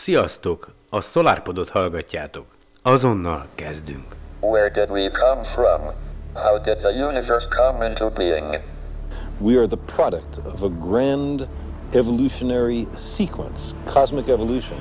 [0.00, 0.70] Sziasztok!
[0.90, 2.46] A SolarPodot hallgatjátok.
[2.82, 4.16] Azonnal kezdünk.
[4.40, 5.80] Where did we come from?
[6.34, 8.56] How did the universe come into being?
[9.38, 11.48] We are the product of a grand
[11.92, 14.78] evolutionary sequence, cosmic evolution.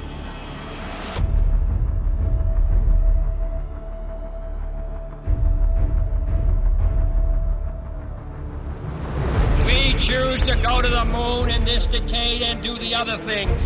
[9.66, 13.59] We choose to go to the moon in this decade and do the other things,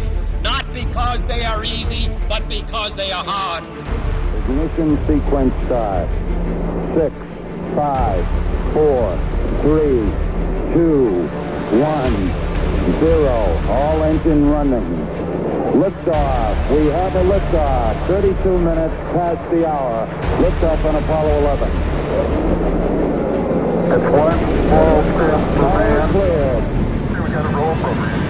[2.94, 3.64] because they are hard.
[4.44, 6.10] Ignition sequence start.
[6.96, 7.14] Six,
[7.76, 8.24] five,
[8.74, 9.18] four,
[9.62, 10.04] three,
[10.74, 11.28] two,
[11.82, 12.14] one,
[13.00, 13.58] zero.
[13.70, 15.08] All engine running.
[15.74, 16.56] Liftoff.
[16.72, 18.08] We have a liftoff.
[18.08, 20.08] 32 minutes past the hour.
[20.38, 21.70] Liftoff on Apollo 11.
[23.94, 26.10] It's one small step for man.
[26.12, 26.64] Cleared.
[27.24, 28.23] We got a roll program.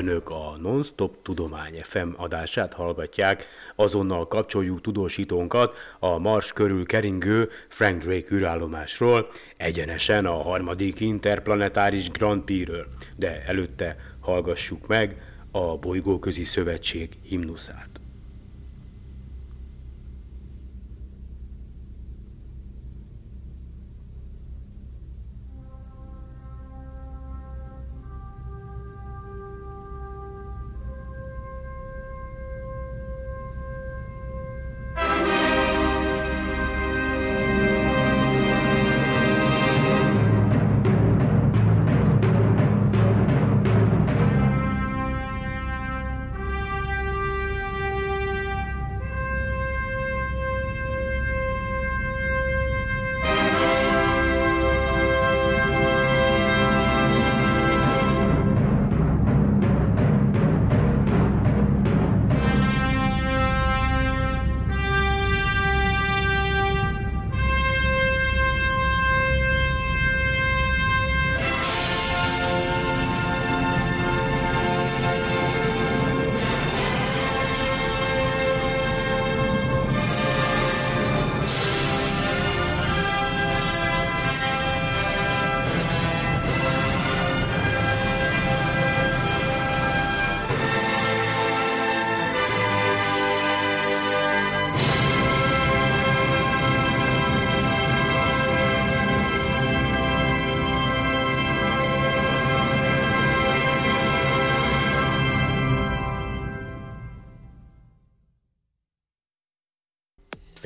[0.00, 8.02] Önök a Non-Stop Tudomány FM adását hallgatják, azonnal kapcsoljuk tudósítónkat a Mars körül keringő Frank
[8.02, 17.18] Drake űrállomásról, egyenesen a harmadik interplanetáris Grand Prix-ről, de előtte hallgassuk meg a Bolygóközi Szövetség
[17.22, 17.89] himnuszát.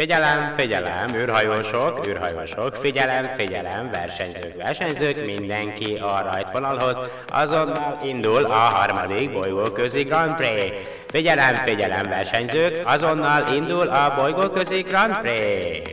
[0.04, 9.32] Figyelem, figyelem, űrhajósok, űrhajósok, figyelem, figyelem, versenyzők, versenyzők, mindenki a rajtvonalhoz, azonnal indul a harmadik
[9.32, 10.90] bolygóközi Grand Prix.
[11.06, 15.90] Figyelem, figyelem, versenyzők, azonnal indul a bolygóközi Grand Prix.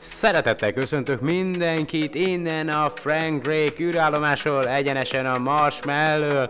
[0.00, 6.48] Szeretettel köszöntök mindenkit innen a Frank Drake űrállomásról, egyenesen a Mars mellől.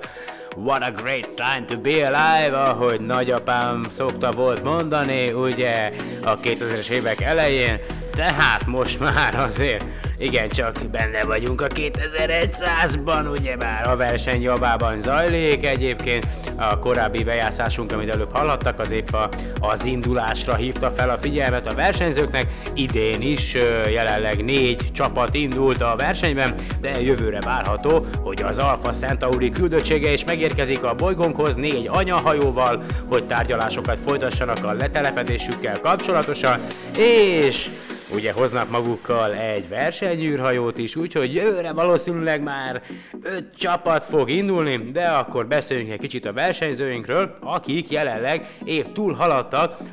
[0.65, 5.93] What a great time to be alive, ahogy nagyapám szokta volt mondani, ugye,
[6.25, 7.79] a 2000-es évek elején.
[8.13, 9.85] Tehát most már azért
[10.19, 16.27] igen, csak benne vagyunk a 2100-ban, ugye már a verseny javában zajlik egyébként.
[16.56, 19.29] A korábbi bejátszásunk, amit előbb hallhattak, az épp a,
[19.61, 22.47] az indulásra hívta fel a figyelmet a versenyzőknek.
[22.75, 23.56] Idén is
[23.93, 30.25] jelenleg négy csapat indult a versenyben, de jövőre várható, hogy az Alpha Centauri küldöttsége is
[30.25, 36.61] megérkezik a bolygónkhoz négy anyahajóval, hogy tárgyalásokat folytassanak a letelepedésükkel kapcsolatosan,
[36.97, 37.70] és
[38.15, 39.69] ugye hoznak magukkal egy
[40.08, 42.82] versenyűrhajót is, úgyhogy jövőre valószínűleg már
[43.22, 49.16] öt csapat fog indulni, de akkor beszéljünk egy kicsit a versenyzőinkről, akik jelenleg év túl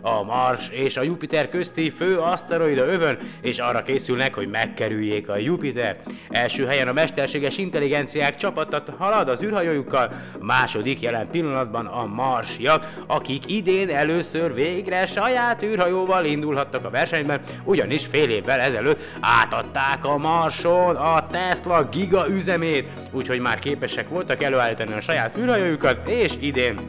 [0.01, 5.37] a Mars és a Jupiter közti fő aszteroida övön, és arra készülnek, hogy megkerüljék a
[5.37, 5.97] Jupiter.
[6.29, 13.49] Első helyen a mesterséges intelligenciák csapatot halad az űrhajójukkal, második jelen pillanatban a Marsiak, akik
[13.51, 20.95] idén először végre saját űrhajóval indulhattak a versenyben, ugyanis fél évvel ezelőtt átadták a Marson
[20.95, 26.79] a Tesla giga üzemét, úgyhogy már képesek voltak előállítani a saját űrhajójukat, és idén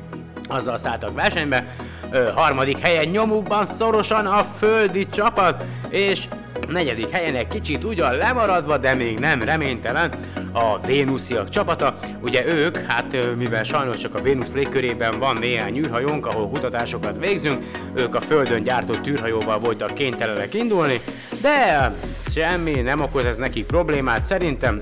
[0.49, 1.75] azzal szálltak versenybe.
[2.11, 6.29] Ö, harmadik helyen nyomukban szorosan a földi csapat, és
[6.69, 10.13] negyedik helyen egy kicsit ugyan lemaradva, de még nem reménytelen
[10.53, 11.95] a Vénusziak csapata.
[12.21, 17.65] Ugye ők, hát mivel sajnos csak a Vénusz légkörében van néhány űrhajónk, ahol kutatásokat végzünk,
[17.95, 21.01] ők a Földön gyártott űrhajóval voltak kénytelenek indulni,
[21.43, 21.93] de
[22.35, 24.81] semmi, nem okoz ez nekik problémát szerintem,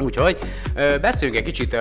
[0.00, 0.38] Úgyhogy
[1.00, 1.76] beszéljünk egy kicsit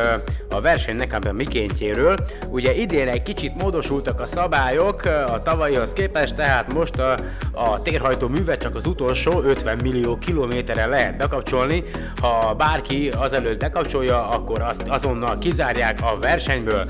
[0.50, 2.16] a versenynek a mikéntjéről.
[2.50, 7.16] Ugye idén egy kicsit módosultak a szabályok a tavalyihoz képest, tehát most a,
[7.54, 11.84] a térhajtó művet csak az utolsó 50 millió kilométerre lehet bekapcsolni.
[12.22, 16.86] Ha bárki azelőtt bekapcsolja, akkor azt azonnal kizárják a versenyből.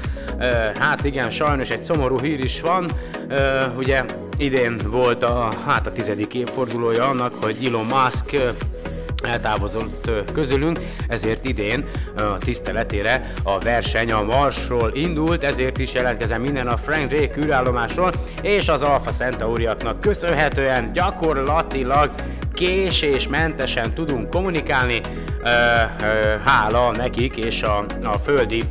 [0.80, 2.90] Hát igen, sajnos egy szomorú hír is van.
[3.78, 4.04] Ugye
[4.38, 8.36] idén volt a, hát a tizedik évfordulója annak, hogy Elon Musk
[9.24, 11.86] eltávozott közülünk, ezért idén
[12.16, 18.12] a tiszteletére a verseny a Marsról indult, ezért is jelentkezem minden a Frank Drake űrállomásról,
[18.42, 22.12] és az Alpha Centauriaknak köszönhetően gyakorlatilag
[22.54, 25.02] késésmentesen tudunk kommunikálni,
[26.46, 28.64] hála nekik és a, a földi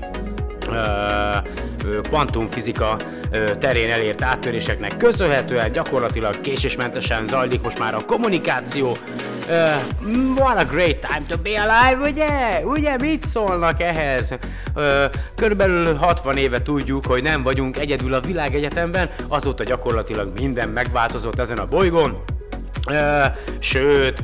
[2.02, 2.96] kvantumfizika
[3.58, 8.96] terén elért áttöréseknek köszönhetően gyakorlatilag késésmentesen zajlik most már a kommunikáció.
[9.48, 9.82] Uh,
[10.36, 12.60] what a great time to be alive, ugye?
[12.64, 14.34] Ugye mit szólnak ehhez?
[14.74, 15.04] Uh,
[15.36, 21.58] körülbelül 60 éve tudjuk, hogy nem vagyunk egyedül a világegyetemben, azóta gyakorlatilag minden megváltozott ezen
[21.58, 22.16] a bolygón.
[23.58, 24.22] Sőt,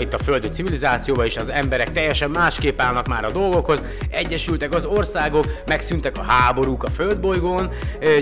[0.00, 4.84] itt a földi civilizációban is az emberek teljesen másképp állnak már a dolgokhoz, egyesültek az
[4.84, 7.72] országok, megszűntek a háborúk a földbolygón,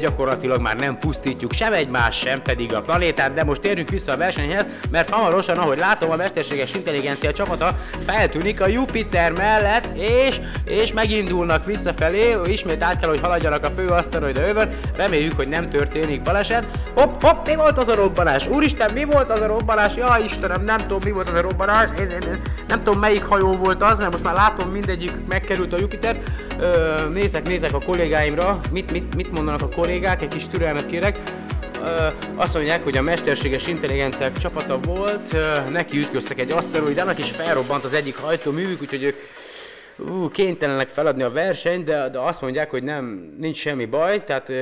[0.00, 4.16] gyakorlatilag már nem pusztítjuk sem egymást, sem pedig a planétát, de most térjünk vissza a
[4.16, 10.92] versenyhez, mert hamarosan, ahogy látom, a mesterséges intelligencia csapata feltűnik a Jupiter mellett, és, és
[10.92, 16.22] megindulnak visszafelé, ismét át kell, hogy haladjanak a fő aszteroida övön, reméljük, hogy nem történik
[16.22, 16.64] baleset.
[16.94, 18.46] Hopp, hopp, mi volt az a robbanás?
[18.48, 19.54] Úristen, mi volt az a robbanás,
[19.96, 23.24] ja Istenem, nem tudom mi volt az a robbanás, én, én, én, nem tudom melyik
[23.24, 26.16] hajó volt az, mert most már látom mindegyik megkerült a Jupiter.
[26.58, 31.18] Ö, nézek, nézek a kollégáimra, mit, mit, mit mondanak a kollégák, egy kis türelmet kérek.
[31.82, 37.30] Ö, azt mondják, hogy a mesterséges intelligenciák csapata volt, ö, neki ütköztek egy aszteroidának, és
[37.30, 39.16] felrobbant az egyik hajtóművük, úgyhogy ők
[39.98, 44.52] ú, kénytelenek feladni a versenyt, de, de azt mondják, hogy nem, nincs semmi baj, tehát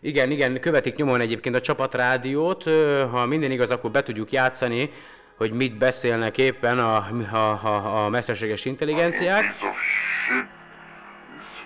[0.00, 2.64] igen, igen, követik nyomon egyébként a csapatrádiót,
[3.10, 4.90] ha minden igaz, akkor be tudjuk játszani,
[5.36, 6.96] hogy mit beszélnek éppen a,
[7.32, 9.44] a, a, a mesterséges intelligenciák.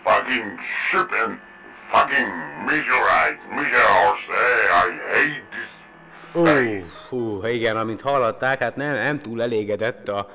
[0.04, 0.58] Fucking
[0.90, 1.38] ship and
[1.90, 2.28] fucking
[2.66, 5.70] meteorite, meteors, hey, I hate this.
[7.10, 10.30] Ú, uh, igen, amint hallották, hát nem, nem túl elégedett a,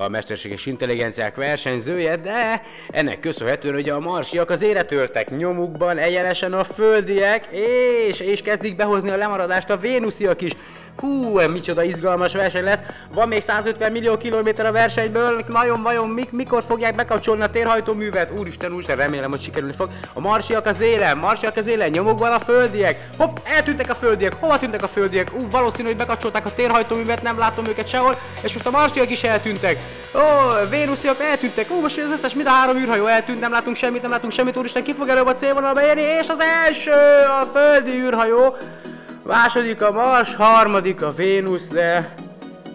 [0.00, 6.64] a mesterséges intelligenciák versenyzője, de ennek köszönhetően, hogy a marsiak az éretöltek nyomukban egyenesen a
[6.64, 7.48] földiek,
[8.08, 10.52] és, és kezdik behozni a lemaradást a vénusziak is.
[11.00, 12.82] Hú, micsoda izgalmas verseny lesz.
[13.14, 15.44] Van még 150 millió kilométer a versenyből.
[15.46, 18.30] Nagyon vajon mik, mikor fogják bekapcsolni a térhajtóművet?
[18.30, 19.88] Úristen, úristen, remélem, hogy sikerülni fog.
[20.12, 23.08] A marsiak az élen, marsiak az élen, nyomokban a földiek.
[23.16, 24.34] Hopp, eltűntek a földiek.
[24.40, 25.30] Hova tűntek a földiek?
[25.34, 28.18] Ú, valószínű, hogy bekapcsolták a térhajtóművet, nem látom őket sehol.
[28.42, 29.76] És most a marsiak is eltűntek.
[30.14, 30.20] Ó,
[30.70, 31.70] vénusziak eltűntek.
[31.70, 34.56] Ó, most az összes mind a három űrhajó eltűnt, nem látunk semmit, nem látunk semmit.
[34.56, 36.02] Úristen, ki fog előbb a célvonalba érni?
[36.02, 36.92] És az első,
[37.40, 38.56] a földi űrhajó
[39.22, 42.14] második a Mars, harmadik a Vénusz, de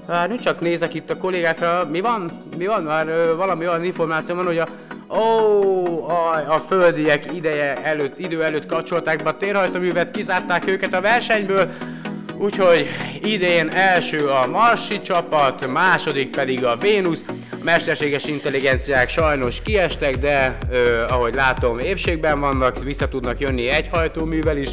[0.08, 2.30] hát nem csak nézek itt a kollégákra, mi van?
[2.58, 2.84] Mi van?
[2.84, 4.68] Már ö, valami olyan információ van, hogy a
[5.10, 11.02] Ó, a, a földiek ideje előtt, idő előtt kapcsolták be a térhajtóművet, kizárták őket a
[11.02, 11.72] versenyből,
[12.38, 12.88] úgyhogy
[13.22, 17.24] idén első a Marsi csapat, második pedig a Vénusz.
[17.30, 23.90] A mesterséges intelligenciák sajnos kiestek, de ö, ahogy látom évségben vannak, vissza tudnak jönni egy
[23.92, 24.70] hajtóművel is,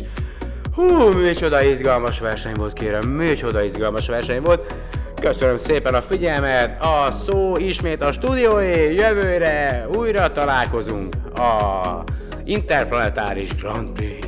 [0.75, 4.75] Hú, micsoda izgalmas verseny volt, kérem, micsoda izgalmas verseny volt.
[5.21, 12.05] Köszönöm szépen a figyelmet, a szó ismét a stúdióé, jövőre újra találkozunk a
[12.45, 14.27] Interplanetáris Grand Prix.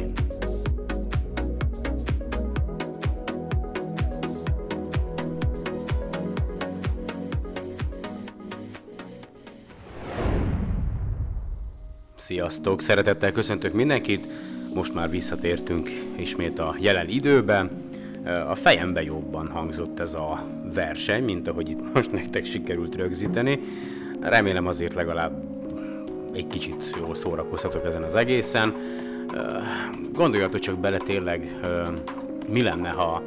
[12.17, 12.81] Sziasztok!
[12.81, 14.27] Szeretettel köszöntök mindenkit!
[14.75, 17.71] Most már visszatértünk ismét a jelen időben.
[18.49, 23.61] A fejembe jobban hangzott ez a verseny, mint ahogy itt most nektek sikerült rögzíteni.
[24.21, 25.45] Remélem azért legalább
[26.33, 28.75] egy kicsit jól szórakoztatok ezen az egészen.
[30.13, 31.59] Gondoljatok csak bele tényleg,
[32.49, 33.23] mi lenne, ha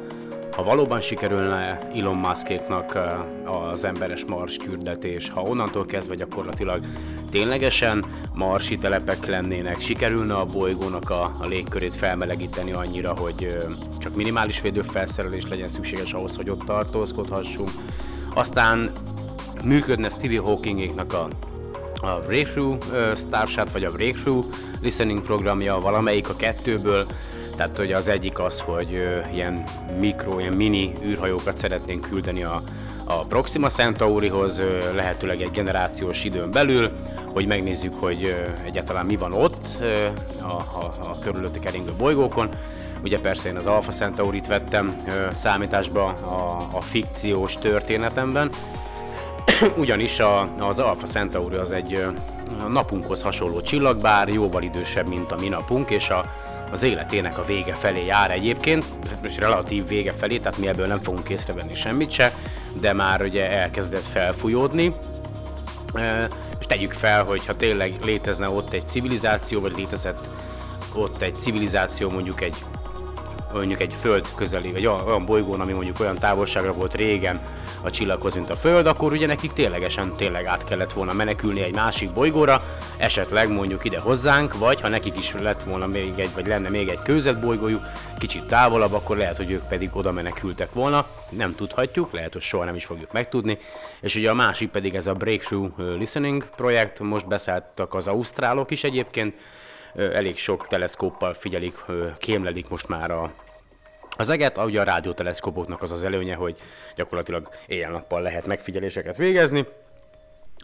[0.58, 2.98] ha valóban sikerülne Elon Muskéknak
[3.44, 6.80] az emberes Mars küldetés, ha onnantól kezdve gyakorlatilag
[7.30, 13.56] ténylegesen marsi telepek lennének, sikerülne a bolygónak a, a légkörét felmelegíteni annyira, hogy
[13.98, 17.70] csak minimális védőfelszerelés legyen szükséges ahhoz, hogy ott tartózkodhassunk.
[18.34, 18.90] Aztán
[19.64, 21.28] működne Stevie Hawkingéknak a
[22.00, 22.84] a Breakthrough
[23.14, 24.46] Starshot, vagy a Breakthrough
[24.80, 27.06] Listening programja, valamelyik a kettőből,
[27.58, 28.90] tehát hogy az egyik az, hogy
[29.32, 29.62] ilyen
[30.00, 32.62] mikro, ilyen mini űrhajókat szeretnénk küldeni a,
[33.04, 34.62] a Proxima Centaurihoz,
[34.94, 36.90] lehetőleg egy generációs időn belül,
[37.24, 39.68] hogy megnézzük, hogy egyáltalán mi van ott
[40.40, 42.48] a, a, a körülötte keringő bolygókon.
[43.02, 48.50] Ugye persze én az Alpha Centaurit vettem számításba a, a fikciós történetemben,
[49.82, 52.06] ugyanis a, az Alpha Centauri az egy
[52.68, 56.24] napunkhoz hasonló csillag, bár jóval idősebb, mint a mi napunk, és a,
[56.70, 58.84] az életének a vége felé jár egyébként,
[59.22, 62.32] és relatív vége felé, tehát mi ebből nem fogunk észrevenni semmit se,
[62.72, 64.94] de már ugye elkezdett felfújódni.
[66.58, 70.30] És tegyük fel, hogy ha tényleg létezne ott egy civilizáció, vagy létezett
[70.94, 72.56] ott egy civilizáció mondjuk egy
[73.52, 77.40] mondjuk egy föld közeli, vagy olyan bolygón, ami mondjuk olyan távolságra volt régen
[77.82, 81.74] a csillaghoz, mint a Föld, akkor ugye nekik ténylegesen tényleg át kellett volna menekülni egy
[81.74, 82.62] másik bolygóra,
[82.96, 86.88] esetleg mondjuk ide hozzánk, vagy ha nekik is lett volna még egy, vagy lenne még
[86.88, 87.82] egy bolygójuk,
[88.18, 92.64] kicsit távolabb, akkor lehet, hogy ők pedig oda menekültek volna, nem tudhatjuk, lehet, hogy soha
[92.64, 93.58] nem is fogjuk megtudni.
[94.00, 98.84] És ugye a másik pedig ez a Breakthrough Listening projekt, most beszálltak az ausztrálok is
[98.84, 99.34] egyébként,
[99.94, 101.84] elég sok teleszkóppal figyelik,
[102.18, 103.30] kémlelik most már a,
[104.18, 106.56] az eget, ugye a rádióteleszkópoknak az az előnye, hogy
[106.96, 109.66] gyakorlatilag éjjel-nappal lehet megfigyeléseket végezni,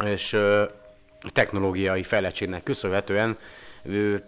[0.04, 0.38] és
[1.32, 3.36] technológiai fejlettségnek köszönhetően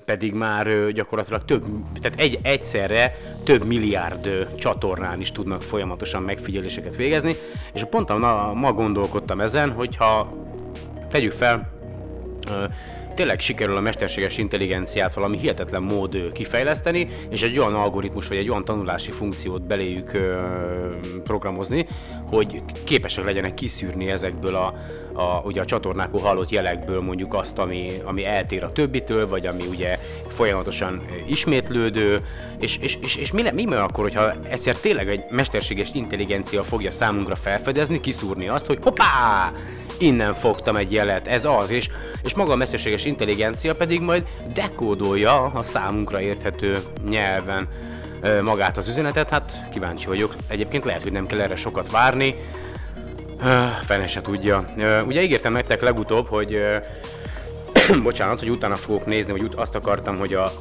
[0.05, 1.63] pedig már gyakorlatilag több,
[2.01, 3.15] tehát egy, egyszerre
[3.45, 7.37] több milliárd csatornán is tudnak folyamatosan megfigyeléseket végezni,
[7.73, 10.33] és pont a, ma gondolkodtam ezen, hogyha
[11.11, 11.75] tegyük fel,
[13.17, 18.51] tényleg sikerül a mesterséges intelligenciát valami hihetetlen mód kifejleszteni, és egy olyan algoritmus vagy egy
[18.51, 20.11] olyan tanulási funkciót beléjük
[21.25, 21.87] programozni,
[22.25, 24.75] hogy képesek legyenek kiszűrni ezekből a,
[25.17, 29.63] a, ugye a csatornákon hallott jelekből mondjuk azt, ami, ami eltér a többitől, vagy ami
[29.71, 32.21] ugye folyamatosan ismétlődő,
[32.61, 36.63] és, és, és, és mi, le, mi van akkor, hogyha egyszer tényleg egy mesterséges intelligencia
[36.63, 39.53] fogja számunkra felfedezni, kiszúrni azt, hogy hoppá,
[39.99, 41.89] innen fogtam egy jelet, ez az, és,
[42.23, 47.69] és maga a mesterséges intelligencia pedig majd dekódolja a számunkra érthető nyelven
[48.43, 50.35] magát az üzenetet, hát kíváncsi vagyok.
[50.49, 52.35] Egyébként lehet, hogy nem kell erre sokat várni,
[53.83, 54.69] fene se tudja.
[55.07, 56.59] Ugye ígértem nektek legutóbb, hogy
[58.03, 60.53] bocsánat, hogy utána fogok nézni, vagy azt akartam, hogy a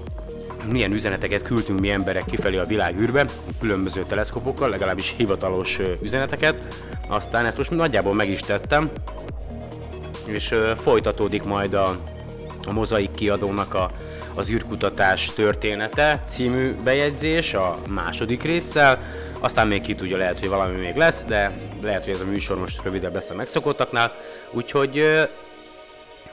[0.69, 3.25] milyen üzeneteket küldtünk mi emberek kifelé a világűrbe,
[3.59, 6.61] különböző teleszkopokkal, legalábbis hivatalos üzeneteket.
[7.07, 8.91] Aztán ezt most nagyjából meg is tettem,
[10.27, 11.97] és folytatódik majd a,
[12.65, 13.91] a mozaik kiadónak a,
[14.33, 18.99] az űrkutatás története című bejegyzés a második résszel,
[19.39, 21.51] aztán még ki tudja, lehet, hogy valami még lesz, de
[21.85, 24.15] lehet, hogy ez a műsor most rövidebb lesz a megszokottaknál,
[24.51, 25.03] úgyhogy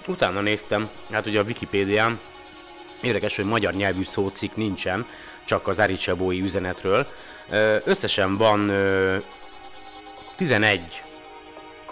[0.06, 2.20] utána néztem, hát ugye a Wikipédián
[3.02, 5.06] érdekes, hogy magyar nyelvű szócik nincsen,
[5.44, 7.06] csak az Aricsebói üzenetről.
[7.84, 9.22] Összesen van uh,
[10.36, 11.02] 11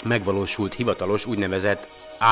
[0.05, 1.89] megvalósult hivatalos úgynevezett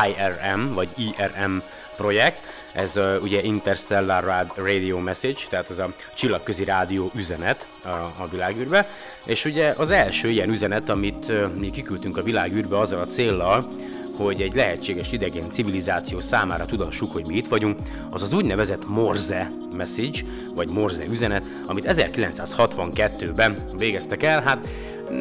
[0.07, 1.57] IRM vagy IRM
[1.97, 2.45] projekt,
[2.79, 8.89] ez uh, ugye Interstellar Radio Message, tehát az a csillagközi rádió üzenet a, a világűrbe,
[9.25, 13.73] és ugye az első ilyen üzenet, amit uh, mi kiküldtünk a világűrbe azzal a céllal,
[14.17, 17.79] hogy egy lehetséges idegen civilizáció számára tudassuk, hogy mi itt vagyunk,
[18.11, 20.19] az az úgynevezett Morse message,
[20.55, 24.69] vagy Morse üzenet, amit 1962-ben végeztek el, hát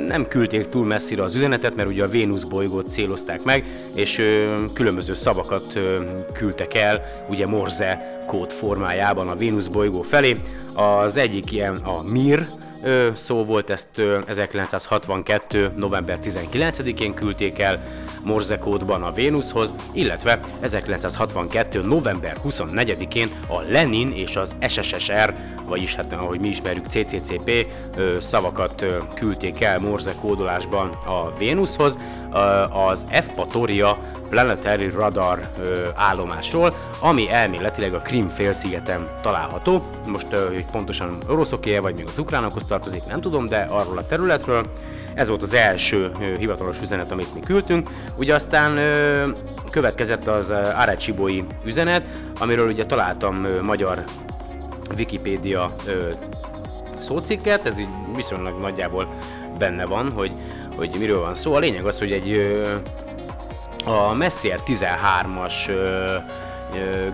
[0.07, 4.63] nem küldték túl messzire az üzenetet, mert ugye a Vénusz bolygót célozták meg, és ö,
[4.73, 6.03] különböző szavakat ö,
[6.33, 10.37] küldtek el, ugye Morse kód formájában a Vénusz bolygó felé.
[10.73, 12.47] Az egyik ilyen a Mir,
[12.83, 15.71] ö, szó volt, ezt ö, 1962.
[15.75, 17.83] november 19-én küldték el
[18.27, 21.81] Morse kódban a Vénuszhoz, illetve 1962.
[21.81, 25.33] november 24-én a Lenin és az SSSR,
[25.65, 27.65] vagyis hát ahogy mi ismerjük CCCP
[28.19, 31.97] szavakat küldték el Morse kódolásban a Vénuszhoz,
[32.69, 33.97] az Evpatoria
[34.29, 35.51] Planetary Radar
[35.95, 39.83] állomásról, ami elméletileg a Krim félszigeten található.
[40.07, 44.65] Most, hogy pontosan oroszoké vagy még az ukránokhoz tartozik, nem tudom, de arról a területről.
[45.13, 47.89] Ez volt az első hivatalos üzenet, amit mi küldtünk.
[48.15, 48.79] Ugye aztán
[49.71, 52.05] következett az Arecsibói üzenet,
[52.39, 54.03] amiről ugye találtam magyar
[54.97, 55.75] Wikipédia
[56.97, 59.07] szócikket, ez így viszonylag nagyjából
[59.57, 60.31] benne van, hogy,
[60.75, 61.53] hogy miről van szó.
[61.53, 62.57] A lényeg az, hogy egy
[63.85, 66.15] a Messier 13-as ö,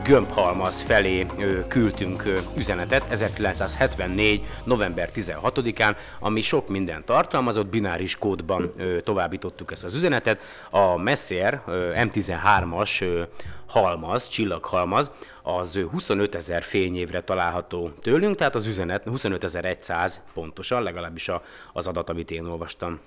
[0.04, 1.26] gömbhalmaz felé
[1.68, 2.24] küldtünk
[2.56, 4.42] üzenetet 1974.
[4.64, 8.72] november 16-án, ami sok minden tartalmazott, bináris kódban
[9.04, 10.40] továbbítottuk ezt az üzenetet.
[10.70, 11.62] A Messier
[11.96, 13.26] M13-as
[13.68, 21.42] halmaz, csillaghalmaz, az 25 ezer fényévre található tőlünk, tehát az üzenet 25.100 pontosan, legalábbis a,
[21.74, 23.00] az adat, amit én olvastam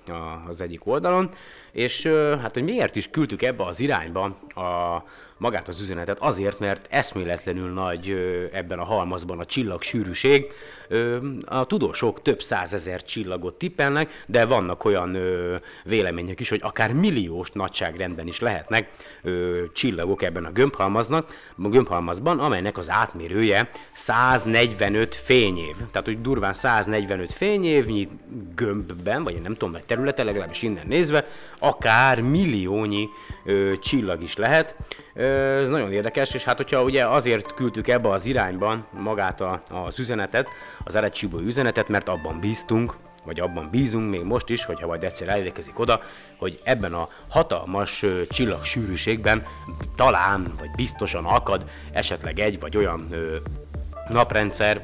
[0.47, 1.29] az egyik oldalon.
[1.71, 2.05] És
[2.41, 4.23] hát, hogy miért is küldtük ebbe az irányba
[4.55, 5.03] a,
[5.37, 8.09] magát az üzenetet, azért, mert eszméletlenül nagy
[8.53, 10.51] ebben a halmazban a csillag sűrűség.
[11.45, 15.17] A tudósok több százezer csillagot tippelnek, de vannak olyan
[15.83, 18.89] vélemények is, hogy akár milliós nagyságrendben is lehetnek
[19.73, 21.27] csillagok ebben a gömbhalmaznak,
[21.63, 25.75] a gömbhalmazban, amelynek az átmérője 145 fényév.
[25.91, 28.07] Tehát, hogy durván 145 fényévnyi
[28.55, 31.25] gömbben, vagy nem tudom, meg területe, legalábbis innen nézve,
[31.59, 33.09] akár milliónyi
[33.81, 34.75] csillag is lehet.
[35.13, 39.99] Ez nagyon érdekes, és hát hogyha ugye azért küldtük ebbe az irányban magát a, az
[39.99, 40.49] üzenetet,
[40.83, 42.95] az Arecibo üzenetet, mert abban bíztunk,
[43.27, 46.01] vagy abban bízunk még most is, hogyha majd egyszer elérkezik oda,
[46.37, 49.45] hogy ebben a hatalmas csillag sűrűségben
[49.95, 53.37] talán, vagy biztosan akad esetleg egy vagy olyan ö,
[54.09, 54.81] naprendszer,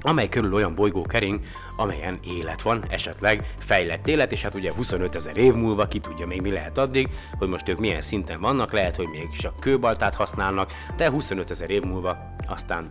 [0.00, 1.40] amely körül olyan bolygó kering,
[1.76, 6.26] amelyen élet van, esetleg fejlett élet, és hát ugye 25 ezer év múlva ki tudja
[6.26, 10.14] még mi lehet addig, hogy most ők milyen szinten vannak, lehet, hogy még csak kőbaltát
[10.14, 12.90] használnak, de 25 ezer év múlva aztán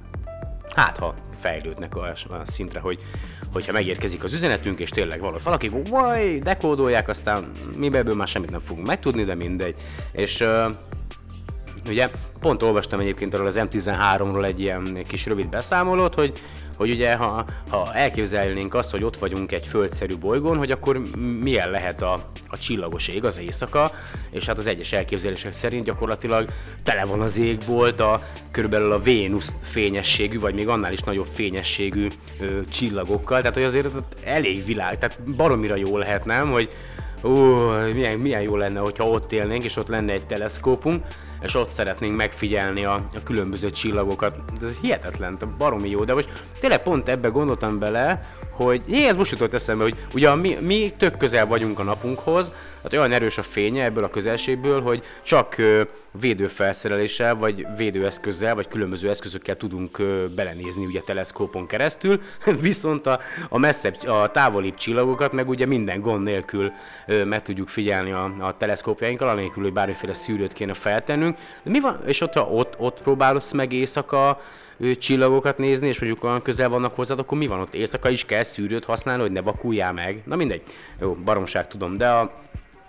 [0.75, 2.99] hát ha fejlődnek olyan szintre, hogy
[3.53, 8.51] hogyha megérkezik az üzenetünk, és tényleg valót valaki, vaj, dekódolják, aztán mi ebből már semmit
[8.51, 9.75] nem fogunk megtudni, de mindegy.
[10.11, 10.43] És
[11.89, 16.41] ugye pont olvastam egyébként arról az M13-ról egy ilyen kis rövid beszámolót, hogy
[16.77, 21.01] hogy ugye ha, ha elképzelnénk azt, hogy ott vagyunk egy földszerű bolygón, hogy akkor
[21.41, 22.13] milyen lehet a,
[22.47, 23.91] a csillagos ég, az éjszaka,
[24.31, 26.49] és hát az egyes elképzelések szerint gyakorlatilag
[26.83, 28.19] tele van az égbolt a
[28.51, 32.07] körülbelül a Vénusz fényességű, vagy még annál is nagyobb fényességű
[32.39, 36.69] ö, csillagokkal, tehát hogy azért elég világ, tehát baromira jó lehet, nem, hogy
[37.23, 37.55] ó,
[37.93, 41.05] milyen, milyen jó lenne, hogyha ott élnénk, és ott lenne egy teleszkópunk,
[41.45, 44.35] és ott szeretnénk megfigyelni a, a különböző csillagokat.
[44.61, 48.19] Ez hihetetlen, baromi jó, de most tényleg pont ebbe gondoltam bele,
[48.55, 52.51] hogy hé, ez most jutott eszembe, hogy ugye mi, mi tök közel vagyunk a napunkhoz,
[52.83, 55.81] hát olyan erős a fénye ebből a közelségből, hogy csak ö,
[56.19, 62.21] védőfelszereléssel, vagy védőeszközzel, vagy különböző eszközökkel tudunk ö, belenézni ugye teleszkópon keresztül,
[62.61, 66.71] viszont a, a messzebb, a távolibb csillagokat meg ugye minden gond nélkül
[67.07, 71.34] ö, meg tudjuk figyelni a, a teleszkópjainkkal, anélkül, hogy bármiféle szűrőt kéne feltennünk.
[71.63, 74.41] De mi van, és ott, ha ott, ott próbálsz meg éjszaka
[74.97, 77.73] csillagokat nézni, és mondjuk olyan közel vannak hozzád, akkor mi van ott?
[77.73, 80.21] Éjszaka is kell szűrőt használni, hogy ne vakuljál meg.
[80.25, 80.61] Na mindegy.
[80.99, 82.31] Jó, baromság tudom, de a,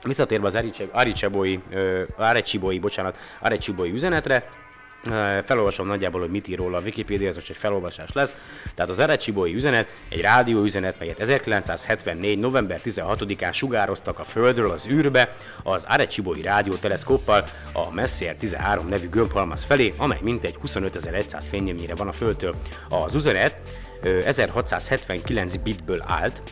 [0.03, 0.59] visszatérve az
[0.93, 1.61] Ariceboi,
[2.17, 4.49] Areciboi, bocsánat, Areciboi üzenetre,
[5.45, 8.35] felolvasom nagyjából, hogy mit ír róla a Wikipedia, ez most egy felolvasás lesz.
[8.75, 12.39] Tehát az Erecsibói üzenet egy rádió üzenet, melyet 1974.
[12.39, 19.65] november 16-án sugároztak a Földről az űrbe az Arecsibói rádióteleszkóppal a Messier 13 nevű gömbhalmaz
[19.65, 22.55] felé, amely mintegy 25.100 fényemnyire van a Földtől.
[22.89, 23.57] Az üzenet
[24.03, 26.43] 1679 bitből állt,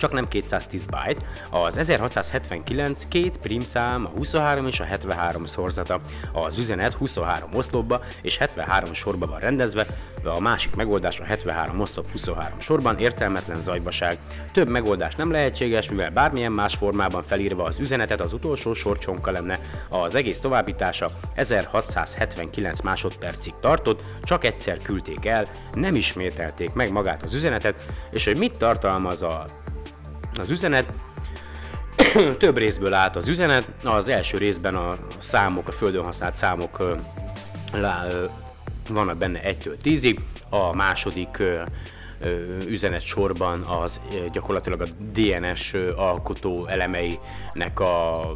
[0.00, 1.22] csak nem 210 byte.
[1.50, 6.00] Az 1679 két primszám, a 23 és a 73 szorzata.
[6.32, 9.86] Az üzenet 23 oszlopba és 73 sorba van rendezve,
[10.24, 14.18] a másik megoldás a 73 oszlop 23 sorban értelmetlen zajbaság.
[14.52, 19.58] Több megoldás nem lehetséges, mivel bármilyen más formában felírva az üzenetet az utolsó sorcsonka lenne.
[19.88, 27.34] Az egész továbbítása 1679 másodpercig tartott, csak egyszer küldték el, nem ismételték meg magát az
[27.34, 29.44] üzenetet, és hogy mit tartalmaz a
[30.40, 30.92] az üzenet.
[32.38, 33.70] Több részből állt az üzenet.
[33.84, 36.98] Az első részben a számok, a földön használt számok
[38.88, 41.42] vannak benne 1-től 10-ig, a második
[42.66, 44.00] üzenet sorban az
[44.32, 48.26] gyakorlatilag a DNS alkotó elemeinek a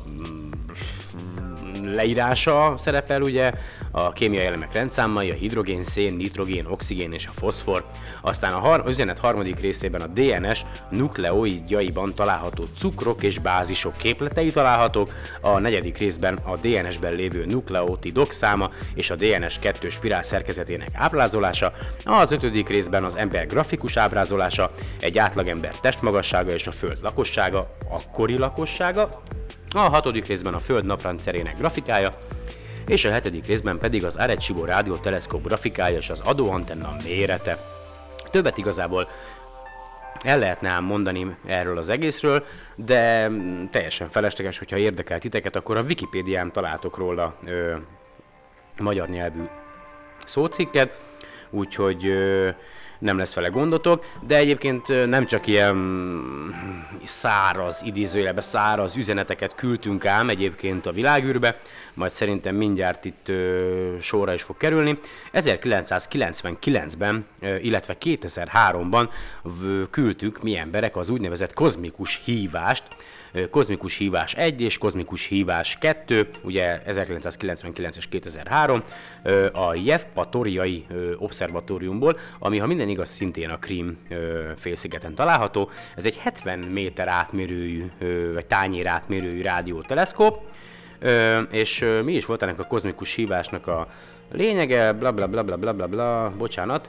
[1.92, 3.52] leírása szerepel ugye,
[3.90, 7.84] a kémiai elemek rendszámai, a hidrogén, szén, nitrogén, oxigén és a foszfor.
[8.22, 15.14] Aztán a har- üzenet harmadik részében a DNS nukleoidjaiban található cukrok és bázisok képletei találhatók,
[15.40, 21.72] a negyedik részben a DNS-ben lévő nukleotidok száma és a DNS kettős spirál szerkezetének ábrázolása,
[22.04, 24.70] az ötödik részben az ember grafikus ábrázolása,
[25.00, 29.08] egy átlagember testmagassága és a föld lakossága, akkori lakossága,
[29.80, 32.10] a hatodik részben a Föld naprendszerének grafikája,
[32.86, 37.58] és a hetedik részben pedig az Arecibo teleszkóp grafikája és az adóantenna mérete.
[38.30, 39.08] Többet igazából
[40.22, 43.30] el lehetne ám mondani erről az egészről, de
[43.70, 47.74] teljesen felesleges, hogyha érdekel titeket, akkor a Wikipédián találtok róla ö,
[48.80, 49.42] magyar nyelvű
[50.24, 50.96] szócikket,
[51.50, 52.48] úgyhogy ö,
[52.98, 55.76] nem lesz vele gondotok, de egyébként nem csak ilyen
[57.04, 61.58] száraz, idézőjelbe száraz üzeneteket küldtünk ám egyébként a világűrbe,
[61.94, 64.98] majd szerintem mindjárt itt ö, sorra is fog kerülni.
[65.32, 69.08] 1999-ben, ö, illetve 2003-ban
[69.90, 72.84] küldtük mi emberek az úgynevezett kozmikus hívást,
[73.50, 78.82] Kozmikus hívás 1 és Kozmikus hívás 2, ugye 1999 és 2003,
[79.52, 80.86] a Jevpatoriai
[81.18, 83.98] Obszervatóriumból, ami ha minden igaz szintén a Krím
[84.56, 85.70] félszigeten található.
[85.96, 87.90] Ez egy 70 méter átmérőjű,
[88.34, 90.40] vagy tányér átmérőjű rádióteleszkóp,
[91.50, 93.88] és mi is volt ennek a kozmikus hívásnak a
[94.32, 96.88] lényege, bla bla bla bla bla bla bla, bocsánat,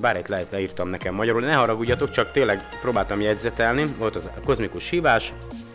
[0.00, 4.88] bár itt leírtam nekem magyarul, ne haragudjatok, csak tényleg próbáltam jegyzetelni, volt az a kozmikus
[4.88, 5.32] hívás.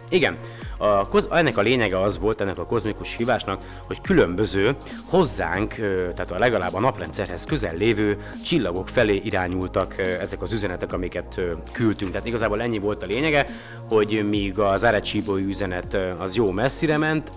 [0.09, 0.37] Igen,
[0.77, 5.73] a, ennek a lényege az volt, ennek a kozmikus hívásnak, hogy különböző hozzánk,
[6.15, 11.41] tehát a legalább a naprendszerhez közel lévő csillagok felé irányultak ezek az üzenetek, amiket
[11.71, 12.11] küldtünk.
[12.11, 13.45] Tehát igazából ennyi volt a lényege,
[13.89, 17.29] hogy míg az Arecibo üzenet az jó messzire ment,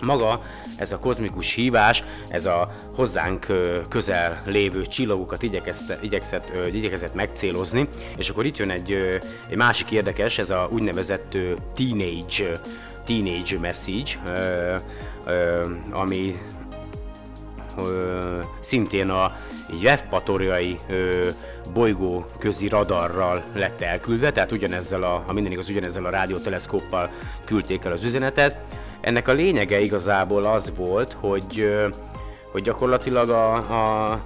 [0.00, 0.40] maga
[0.76, 3.46] ez a kozmikus hívás, ez a hozzánk
[3.88, 8.92] közel lévő csillagokat igyekezett, igyekezett, igyekezett megcélozni, és akkor itt jön egy,
[9.48, 11.38] egy másik érdekes, ez a úgynevezett
[11.74, 12.60] teenage,
[13.06, 14.10] teenage message,
[15.90, 16.38] ami
[18.60, 19.36] szintén a
[19.80, 20.76] Jevpatoriai
[21.72, 27.10] bolygó közi radarral lett elküldve, tehát ugyanezzel a, ha minden igaz, ugyanezzel a rádióteleszkóppal
[27.44, 28.58] küldték el az üzenetet,
[29.00, 31.78] ennek a lényege igazából az volt, hogy,
[32.52, 34.18] hogy gyakorlatilag a, a, a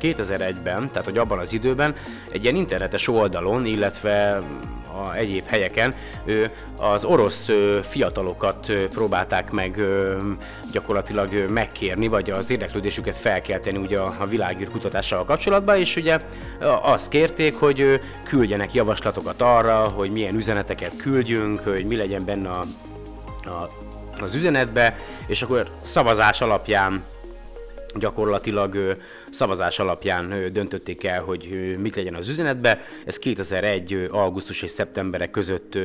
[0.00, 1.94] 2001-ben, tehát hogy abban az időben
[2.32, 4.42] egy ilyen internetes oldalon, illetve
[5.04, 5.94] a egyéb helyeken.
[6.78, 7.48] Az orosz
[7.82, 9.82] fiatalokat próbálták meg
[10.72, 16.18] gyakorlatilag megkérni, vagy az érdeklődésüket felkelteni ugye a, világűr kutatással kapcsolatban, és ugye
[16.82, 22.64] azt kérték, hogy küldjenek javaslatokat arra, hogy milyen üzeneteket küldjünk, hogy mi legyen benne a,
[23.44, 23.70] a,
[24.20, 27.02] az üzenetbe, és akkor szavazás alapján
[27.94, 28.96] gyakorlatilag
[29.30, 32.80] szavazás alapján döntötték el, hogy mit legyen az üzenetbe.
[33.04, 34.08] Ez 2001.
[34.10, 35.78] augusztus és szeptemberek között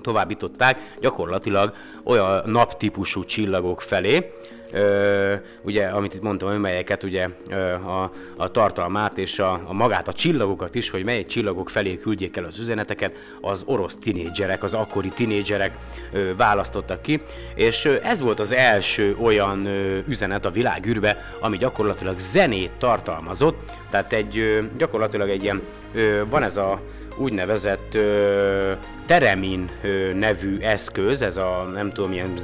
[0.00, 4.26] továbbították gyakorlatilag olyan naptípusú csillagok felé,
[4.72, 10.08] ö, ugye, amit itt mondtam, melyeket ugye ö, a, a tartalmát és a, a magát,
[10.08, 14.74] a csillagokat is, hogy mely csillagok felé küldjék el az üzeneteket, az orosz tinédzserek, az
[14.74, 15.76] akkori tinédzserek
[16.12, 17.20] ö, választottak ki,
[17.54, 23.58] és ö, ez volt az első olyan ö, üzenet a világűrbe, ami gyakorlatilag zenét tartalmazott,
[23.90, 25.62] tehát egy ö, gyakorlatilag egy ilyen,
[25.94, 26.80] ö, van ez a
[27.20, 28.72] úgynevezett ö,
[29.06, 32.36] Teremin ö, nevű eszköz, ez a nem tudom milyen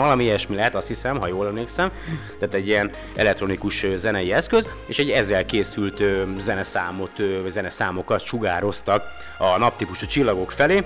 [0.00, 1.90] valami ilyesmi lehet, azt hiszem, ha jól emlékszem,
[2.38, 9.02] tehát egy ilyen elektronikus zenei eszköz, és egy ezzel készült ö, zeneszámot, ö, zeneszámokat sugároztak
[9.38, 10.82] a naptípusú csillagok felé.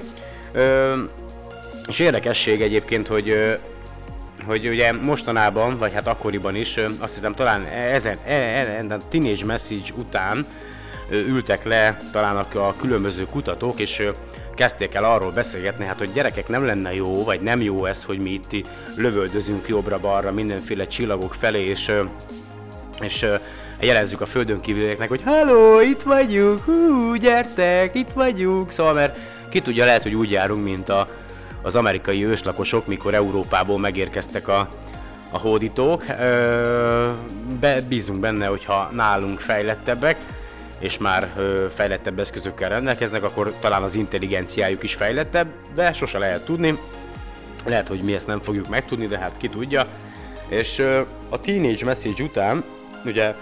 [0.52, 0.94] Ö,
[1.88, 3.58] és érdekesség egyébként, hogy
[4.44, 9.44] hogy ugye mostanában, vagy hát akkoriban is, azt hiszem talán ezen, e, e, a Teenage
[9.44, 10.46] Message után
[11.10, 14.02] ültek le talán a különböző kutatók, és
[14.54, 18.18] kezdték el arról beszélgetni, hát hogy gyerekek nem lenne jó, vagy nem jó ez, hogy
[18.18, 21.92] mi itt lövöldözünk jobbra-balra mindenféle csillagok felé, és,
[23.00, 23.26] és
[23.80, 29.18] jelezzük a földön kívülieknek, hogy Halló, itt vagyunk, hú, gyertek, itt vagyunk, szóval mert
[29.50, 31.08] ki tudja, lehet, hogy úgy járunk, mint a,
[31.62, 34.68] az amerikai őslakosok, mikor Európából megérkeztek a,
[35.30, 36.04] a hódítók.
[37.60, 40.16] Be, bízunk benne, hogyha nálunk fejlettebbek,
[40.78, 41.32] és már
[41.74, 46.78] fejlettebb eszközökkel rendelkeznek, akkor talán az intelligenciájuk is fejlettebb, de sose lehet tudni.
[47.64, 49.86] Lehet, hogy mi ezt nem fogjuk megtudni, de hát ki tudja.
[50.48, 50.78] És
[51.28, 52.64] a Teenage Message után,
[53.04, 53.34] ugye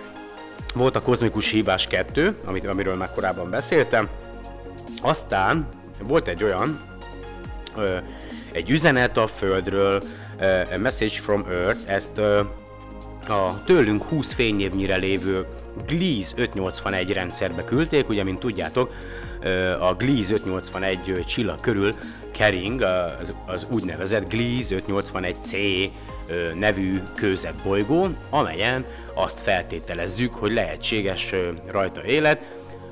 [0.75, 4.09] volt a kozmikus hívás 2, amit, amiről már korábban beszéltem,
[5.03, 5.69] aztán
[6.03, 6.81] volt egy olyan,
[8.53, 10.03] egy üzenet a Földről,
[10.75, 12.19] a Message from Earth, ezt
[13.29, 15.47] a tőlünk 20 fényévnyire lévő
[15.87, 18.93] Gliese 581 rendszerbe küldték, ugye, mint tudjátok,
[19.81, 21.95] a Gliese 581 csillag körül
[22.31, 25.89] kering az, az úgynevezett Gliese 581C
[26.59, 27.01] nevű
[27.65, 28.85] bolygó, amelyen
[29.15, 31.35] azt feltételezzük, hogy lehetséges
[31.71, 32.41] rajta élet.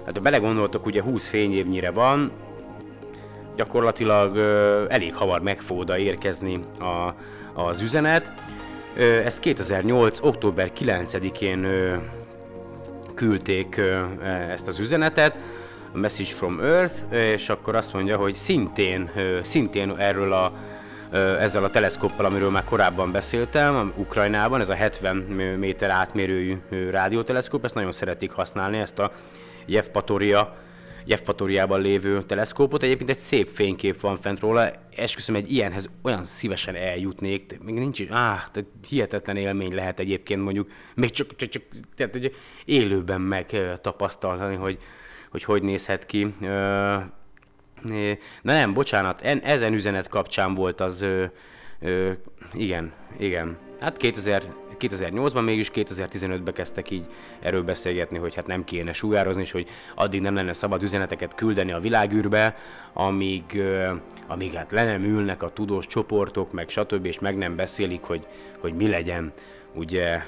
[0.04, 2.30] Hát ha belegondoltok, ugye 20 fényévnyire van,
[3.56, 4.36] gyakorlatilag
[4.88, 7.14] elég hamar meg fog oda érkezni a,
[7.62, 8.32] az üzenet,
[9.24, 10.20] Ezt 2008.
[10.22, 11.66] október 9-én
[13.14, 13.80] küldték
[14.50, 15.38] ezt az üzenetet,
[15.92, 19.10] a Message from Earth, és akkor azt mondja, hogy szintén,
[19.42, 20.52] szintén erről a
[21.40, 25.16] ezzel a teleszkóppal, amiről már korábban beszéltem, Ukrajnában, ez a 70
[25.58, 26.56] méter átmérőjű
[26.90, 29.12] rádióteleszkóp, ezt nagyon szeretik használni, ezt a
[29.66, 30.56] Jevpatoria
[31.04, 32.82] Jevpatoriában lévő teleszkópot.
[32.82, 37.98] Egyébként egy szép fénykép van fent róla, esküszöm egy ilyenhez olyan szívesen eljutnék, még nincs
[37.98, 41.62] is, áh, tehát hihetetlen élmény lehet egyébként mondjuk, még csak, csak, csak
[41.96, 42.34] tehát, hogy
[42.64, 44.78] élőben meg tapasztalni, hogy,
[45.30, 46.34] hogy hogy nézhet ki.
[48.42, 51.24] Na nem, bocsánat, en, ezen üzenet kapcsán volt az, ö,
[51.80, 52.12] ö,
[52.52, 53.58] igen, igen.
[53.80, 54.42] Hát 2000,
[54.88, 57.06] 2008-ban mégis 2015-ben kezdtek így
[57.40, 61.72] erről beszélgetni, hogy hát nem kéne sugározni, és hogy addig nem lenne szabad üzeneteket küldeni
[61.72, 62.56] a világűrbe,
[62.92, 63.62] amíg,
[64.26, 67.06] amíg hát le nem ülnek a tudós csoportok, meg stb.
[67.06, 68.26] és meg nem beszélik, hogy,
[68.58, 69.32] hogy mi legyen.
[69.74, 70.22] Ugye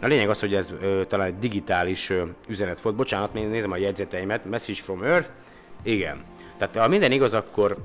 [0.00, 0.72] a lényeg az, hogy ez
[1.08, 2.12] talán egy digitális
[2.48, 2.96] üzenet volt.
[2.96, 4.44] Bocsánat, én nézem a jegyzeteimet.
[4.44, 5.28] Message from Earth.
[5.82, 6.24] Igen.
[6.58, 7.76] Tehát ha minden igaz, akkor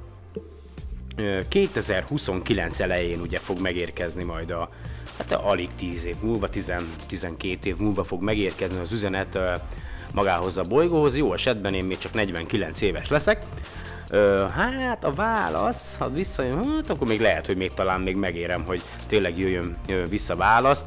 [1.50, 4.70] 2029 elején ugye fog megérkezni majd a,
[5.18, 6.74] hát alig 10 év múlva, 10,
[7.08, 9.40] 12 év múlva fog megérkezni az üzenet
[10.12, 11.18] magához a bolygóhoz.
[11.18, 13.46] Jó esetben én még csak 49 éves leszek.
[14.56, 18.82] Hát a válasz, ha visszajön, hát akkor még lehet, hogy még talán még megérem, hogy
[19.08, 19.78] tényleg jöjjön
[20.10, 20.86] vissza válasz.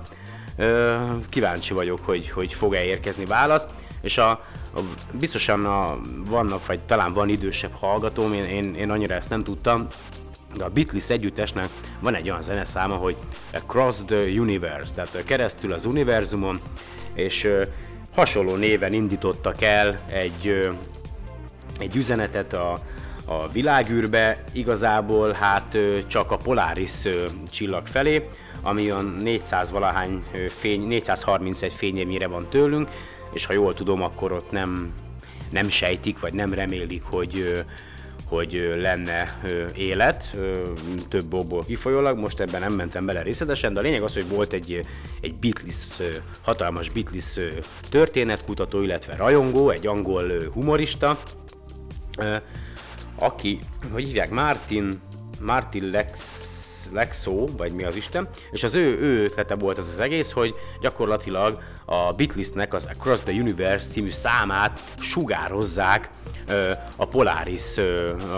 [1.28, 3.66] Kíváncsi vagyok, hogy, hogy fog-e érkezni válasz.
[4.00, 4.30] És a,
[4.74, 4.80] a
[5.12, 9.86] biztosan a, vannak, vagy talán van idősebb hallgatóm, én, én, én annyira ezt nem tudtam,
[10.54, 11.68] de a Beatles együttesnek
[12.00, 13.16] van egy olyan zeneszáma, hogy
[13.52, 16.60] Across the Universe, tehát keresztül az univerzumon,
[17.14, 17.48] és
[18.14, 20.70] hasonló néven indítottak el egy,
[21.78, 22.78] egy üzenetet a,
[23.24, 27.02] a világűrbe, igazából hát csak a Polaris
[27.50, 28.28] csillag felé,
[28.62, 32.88] ami olyan 400 valahány fény, 431 fényévnyire van tőlünk,
[33.32, 34.92] és ha jól tudom, akkor ott nem,
[35.50, 37.64] nem sejtik, vagy nem remélik, hogy
[38.28, 39.40] hogy lenne
[39.76, 40.36] élet,
[41.08, 44.52] több okból kifolyólag, most ebben nem mentem bele részletesen, de a lényeg az, hogy volt
[44.52, 44.86] egy,
[45.20, 45.86] egy Beatles,
[46.42, 47.38] hatalmas Beatles
[47.88, 51.18] történetkutató, illetve rajongó, egy angol humorista,
[53.18, 53.58] aki,
[53.92, 55.00] hogy hívják, Martin,
[55.40, 56.44] Martin Lex,
[56.92, 60.54] Lexo, vagy mi az Isten, és az ő, ő ötlete volt az az egész, hogy
[60.80, 66.10] gyakorlatilag a Beatlesnek az Across the Universe című számát sugározzák
[66.96, 67.78] a Polaris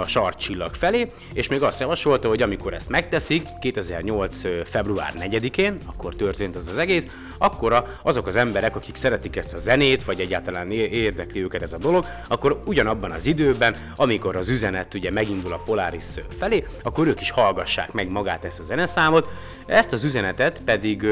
[0.00, 4.68] a sarcsillag felé, és még azt javasolta, hogy amikor ezt megteszik, 2008.
[4.68, 7.06] február 4-én, akkor történt ez az egész,
[7.38, 11.78] akkor azok az emberek, akik szeretik ezt a zenét, vagy egyáltalán érdekli őket ez a
[11.78, 16.04] dolog, akkor ugyanabban az időben, amikor az üzenet ugye megindul a Polaris
[16.38, 19.28] felé, akkor ők is hallgassák meg magát ezt a zeneszámot.
[19.66, 21.06] Ezt az üzenetet pedig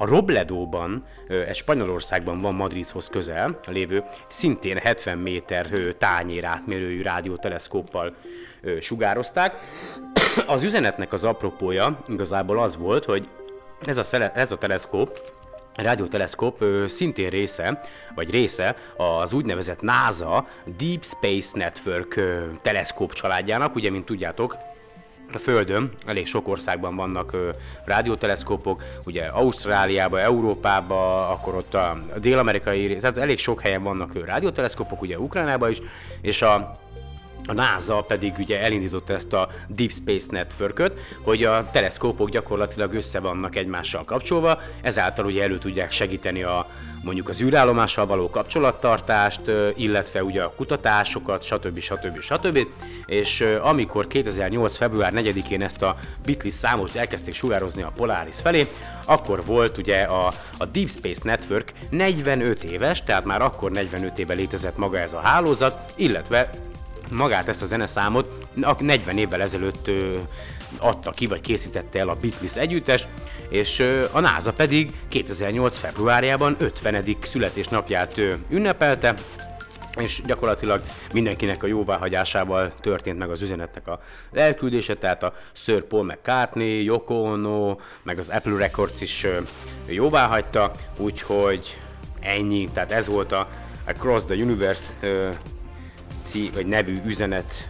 [0.00, 5.66] a Robledóban, ez Spanyolországban van Madridhoz közel lévő, szintén 70 méter
[5.98, 8.14] tányér átmérőjű rádióteleszkóppal
[8.80, 9.54] sugározták.
[10.46, 13.28] Az üzenetnek az apropója igazából az volt, hogy
[13.86, 15.20] ez a, szele, ez a teleszkóp
[15.74, 17.80] rádióteleszkóp szintén része,
[18.14, 20.46] vagy része az úgynevezett NASA
[20.78, 22.20] Deep Space Network
[22.62, 24.56] teleszkóp családjának, ugye, mint tudjátok,
[25.34, 27.50] a Földön elég sok országban vannak ö,
[27.84, 35.02] rádióteleszkópok, ugye Ausztráliába, Európába, akkor ott a, dél-amerikai, tehát elég sok helyen vannak ö, rádióteleszkópok,
[35.02, 35.80] ugye Ukrajnában is,
[36.20, 36.78] és a
[37.50, 43.20] a NASA pedig ugye elindította ezt a Deep Space network hogy a teleszkópok gyakorlatilag össze
[43.20, 46.66] vannak egymással kapcsolva, ezáltal ugye elő tudják segíteni a
[47.02, 49.40] mondjuk az űrállomással való kapcsolattartást,
[49.76, 51.78] illetve ugye a kutatásokat, stb.
[51.78, 52.20] stb.
[52.20, 52.66] stb.
[53.06, 54.76] És amikor 2008.
[54.76, 58.66] február 4-én ezt a Beatles számot elkezdték sugározni a Polaris felé,
[59.04, 60.26] akkor volt ugye a,
[60.58, 65.20] a Deep Space Network 45 éves, tehát már akkor 45 éve létezett maga ez a
[65.20, 66.50] hálózat, illetve
[67.10, 68.30] magát ezt a zeneszámot
[68.78, 69.90] 40 évvel ezelőtt
[70.78, 73.08] adta ki, vagy készítette el a Beatles együttes,
[73.48, 75.76] és a NASA pedig 2008.
[75.76, 77.04] februárjában 50.
[77.22, 78.20] születésnapját
[78.50, 79.14] ünnepelte,
[79.96, 84.00] és gyakorlatilag mindenkinek a jóváhagyásával történt meg az üzenetnek a
[84.32, 89.26] elküldése, tehát a Sir Paul McCartney, Yoko Ono, meg az Apple Records is
[89.86, 91.78] jóvá hagyta, úgyhogy
[92.20, 93.48] ennyi, tehát ez volt a
[93.86, 94.94] Across the Universe
[96.22, 97.68] cí, vagy nevű üzenet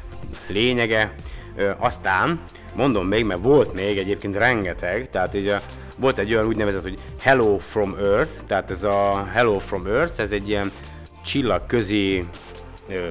[0.48, 1.14] lényege.
[1.56, 2.40] Ö, aztán
[2.74, 5.60] mondom még, mert volt még egyébként rengeteg, tehát így a,
[5.96, 10.32] volt egy olyan úgynevezett, hogy Hello from Earth, tehát ez a Hello from Earth, ez
[10.32, 10.72] egy ilyen
[11.24, 12.24] csillagközi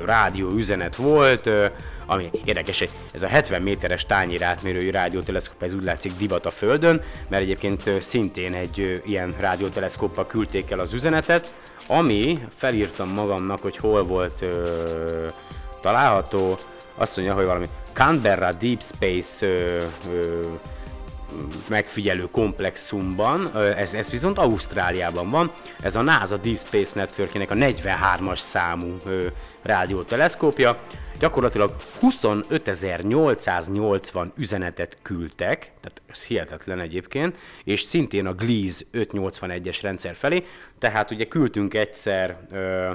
[0.05, 1.49] rádió üzenet volt,
[2.09, 7.01] ami érdekes, ez a 70 méteres tányér átmérőjű rádióteleszkóp, ez úgy látszik divat a Földön,
[7.27, 11.53] mert egyébként szintén egy ilyen rádióteleszkóppal küldték el az üzenetet,
[11.87, 15.27] ami felírtam magamnak, hogy hol volt ö,
[15.81, 16.57] található,
[16.95, 20.45] azt mondja, hogy valami Canberra Deep Space ö, ö,
[21.67, 28.37] megfigyelő komplexumban, ez, ez viszont Ausztráliában van, ez a NASA Deep Space Network-ének a 43-as
[28.37, 28.97] számú
[29.61, 30.77] rádióteleszkópja,
[31.19, 40.45] gyakorlatilag 25.880 üzenetet küldtek, tehát ez hihetetlen egyébként, és szintén a Gliese 581-es rendszer felé,
[40.77, 42.91] tehát ugye küldtünk egyszer ö,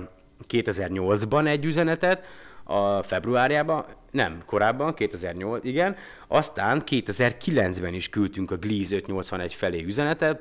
[0.48, 2.24] 2008-ban egy üzenetet,
[2.64, 5.96] a februárjában, nem, korábban, 2008, igen,
[6.28, 10.40] aztán 2009-ben is küldtünk a Gliese 581 felé üzenetet,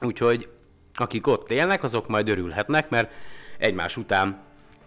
[0.00, 0.48] úgyhogy
[0.94, 3.12] akik ott élnek, azok majd örülhetnek, mert
[3.58, 4.42] egymás után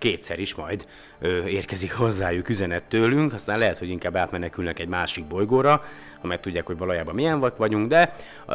[0.05, 0.85] kétszer is majd
[1.19, 5.83] ö, érkezik hozzájuk üzenet tőlünk, aztán lehet, hogy inkább átmenekülnek egy másik bolygóra,
[6.21, 8.15] ha meg tudják, hogy valójában milyen vagyunk, de
[8.47, 8.53] ö,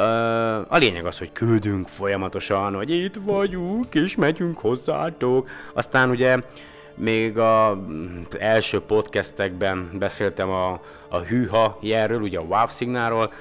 [0.69, 5.49] a lényeg az, hogy küldünk folyamatosan, hogy itt vagyunk, és megyünk hozzátok.
[5.75, 6.37] Aztán ugye
[6.95, 7.79] még a
[8.39, 13.33] első podcastekben beszéltem a, a hűha jelről, ugye a WAV szignálról,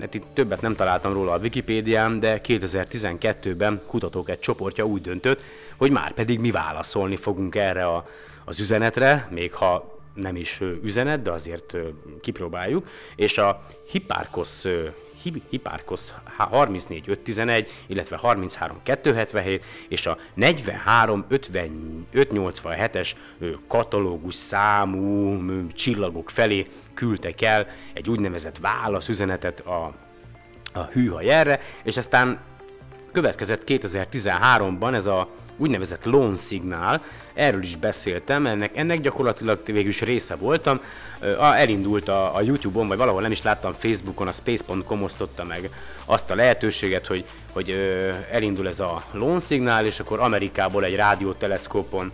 [0.00, 5.42] hát itt többet nem találtam róla a Wikipédián, de 2012-ben kutatók egy csoportja úgy döntött,
[5.76, 8.08] hogy már pedig mi válaszolni fogunk erre a,
[8.44, 11.76] az üzenetre, még ha nem is üzenet, de azért
[12.20, 14.64] kipróbáljuk, és a Hipparcos
[15.50, 23.12] Hipparcos 34511, illetve 33277 és a 43587-es
[23.68, 29.92] katalógus számú csillagok felé küldtek el egy úgynevezett válaszüzenetet a,
[30.72, 32.40] a hűha jelre, és aztán
[33.12, 35.28] következett 2013-ban ez a
[35.58, 37.02] úgynevezett lone szignál,
[37.34, 40.80] erről is beszéltem, ennek, ennek gyakorlatilag végül is része voltam,
[41.38, 45.70] elindult a, a Youtube-on, vagy valahol nem is láttam Facebookon, a space.com osztotta meg
[46.04, 47.70] azt a lehetőséget, hogy, hogy
[48.30, 52.12] elindul ez a lone szignál, és akkor Amerikából egy rádióteleszkópon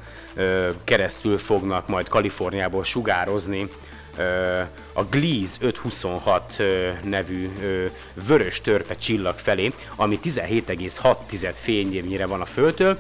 [0.85, 3.69] keresztül fognak majd Kaliforniából sugározni
[4.93, 6.63] a Gliese 526
[7.03, 7.51] nevű
[8.27, 12.99] vörös törpe csillag felé, ami 17,6 fényévnyire van a Földtől,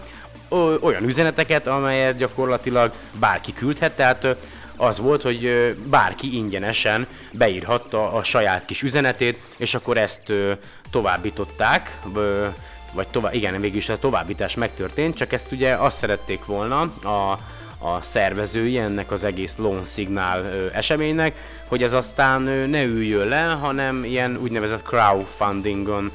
[0.81, 4.27] olyan üzeneteket, amelyet gyakorlatilag bárki küldhet, tehát
[4.77, 10.33] az volt, hogy bárki ingyenesen beírhatta a saját kis üzenetét, és akkor ezt
[10.91, 11.99] továbbították,
[12.93, 17.39] vagy tovább, igen, mégis a továbbítás megtörtént, csak ezt ugye azt szerették volna a
[17.85, 21.35] a szervezői ennek az egész Lone Signal eseménynek,
[21.75, 26.11] hogy ez aztán ne üljön le, hanem ilyen úgynevezett crowdfundingon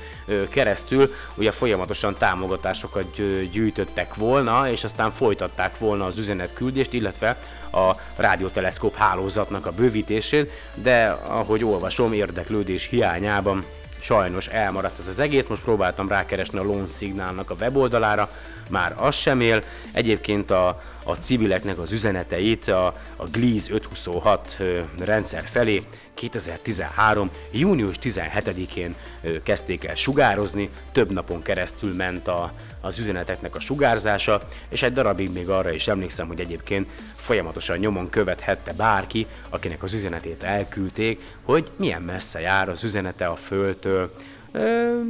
[0.50, 7.38] keresztül ugye folyamatosan támogatásokat gyűjtöttek volna, és aztán folytatták volna az üzenetküldést, illetve
[7.72, 13.66] a rádióteleszkóp hálózatnak a bővítését, de ahogy olvasom, érdeklődés hiányában
[14.00, 18.30] sajnos elmaradt ez az egész, most próbáltam rákeresni a Lone Signalnak a weboldalára,
[18.70, 19.64] már az sem él.
[19.92, 24.58] Egyébként a, a civileknek az üzeneteit a, a Gliese 526
[25.00, 25.82] rendszer felé
[26.14, 27.30] 2013.
[27.52, 28.96] június 17-én
[29.44, 35.32] kezdték el sugározni, több napon keresztül ment a, az üzeneteknek a sugárzása, és egy darabig
[35.32, 41.72] még arra is emlékszem, hogy egyébként folyamatosan nyomon követhette bárki, akinek az üzenetét elküldték, hogy
[41.76, 44.14] milyen messze jár az üzenete a Földtől,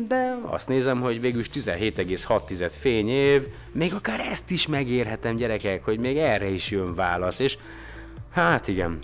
[0.08, 6.18] de azt nézem, hogy végül 17,6 fényév, még akár ezt is megérhetem gyerekek, hogy még
[6.18, 7.58] erre is jön válasz, és
[8.32, 9.00] hát igen,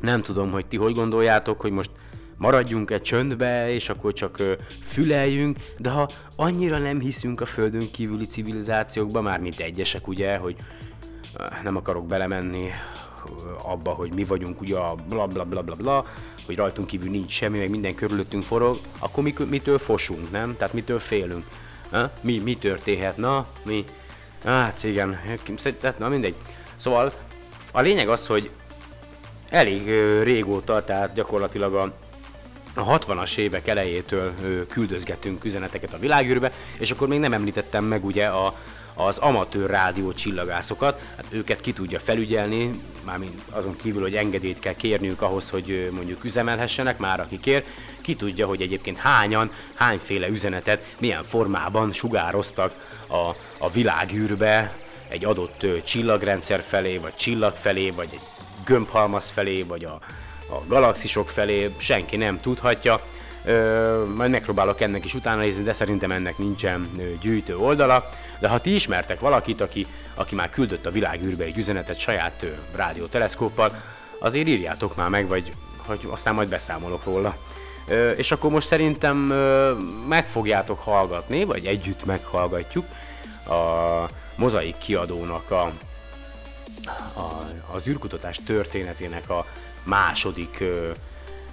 [0.00, 1.90] nem tudom, hogy ti hogy gondoljátok, hogy most
[2.36, 4.42] maradjunk egy csöndbe, és akkor csak
[4.82, 10.56] füleljünk, de ha annyira nem hiszünk a földön kívüli civilizációkba, már mint egyesek ugye, hogy
[11.62, 12.68] nem akarok belemenni
[13.62, 16.04] abba, hogy mi vagyunk ugye a bla bla bla bla bla,
[16.50, 20.56] hogy rajtunk kívül nincs semmi, meg minden körülöttünk forog, akkor mi, mitől fosunk, nem?
[20.56, 21.44] Tehát mitől félünk?
[21.90, 22.10] Ha?
[22.20, 23.16] Mi, mi történhet?
[23.16, 23.84] Na, mi?
[24.44, 25.20] Hát igen,
[25.80, 26.34] tehát na mindegy.
[26.76, 27.12] Szóval
[27.72, 28.50] a lényeg az, hogy
[29.48, 29.86] elég
[30.22, 31.92] régóta, tehát gyakorlatilag a
[32.74, 34.32] a 60-as évek elejétől
[34.68, 38.54] küldözgetünk üzeneteket a világűrbe, és akkor még nem említettem meg ugye a,
[39.06, 44.74] az amatőr rádió csillagászokat, hát őket ki tudja felügyelni, mármint azon kívül, hogy engedélyt kell
[44.74, 47.64] kérniük ahhoz, hogy mondjuk üzemelhessenek, már aki kér,
[48.00, 52.72] ki tudja, hogy egyébként hányan, hányféle üzenetet, milyen formában sugároztak
[53.06, 54.72] a, a világűrbe
[55.08, 58.22] egy adott csillagrendszer felé, vagy csillag felé, vagy egy
[58.64, 59.98] gömbhalmaz felé, vagy a,
[60.50, 63.00] a galaxisok felé, senki nem tudhatja.
[63.44, 66.88] Ö, majd megpróbálok ennek is utána nézni, de szerintem ennek nincsen
[67.20, 68.10] gyűjtő oldala.
[68.40, 73.82] De ha ti ismertek valakit, aki, aki már küldött a világűrbe egy üzenetet saját rádióteleszkóppal,
[74.18, 77.36] azért írjátok már meg, vagy hogy aztán majd beszámolok róla.
[77.88, 79.74] Ö, és akkor most szerintem ö,
[80.08, 82.86] meg fogjátok hallgatni, vagy együtt meghallgatjuk
[83.46, 85.62] a Mozaik kiadónak a,
[87.14, 89.44] a, az űrkutatás történetének a
[89.82, 90.64] második,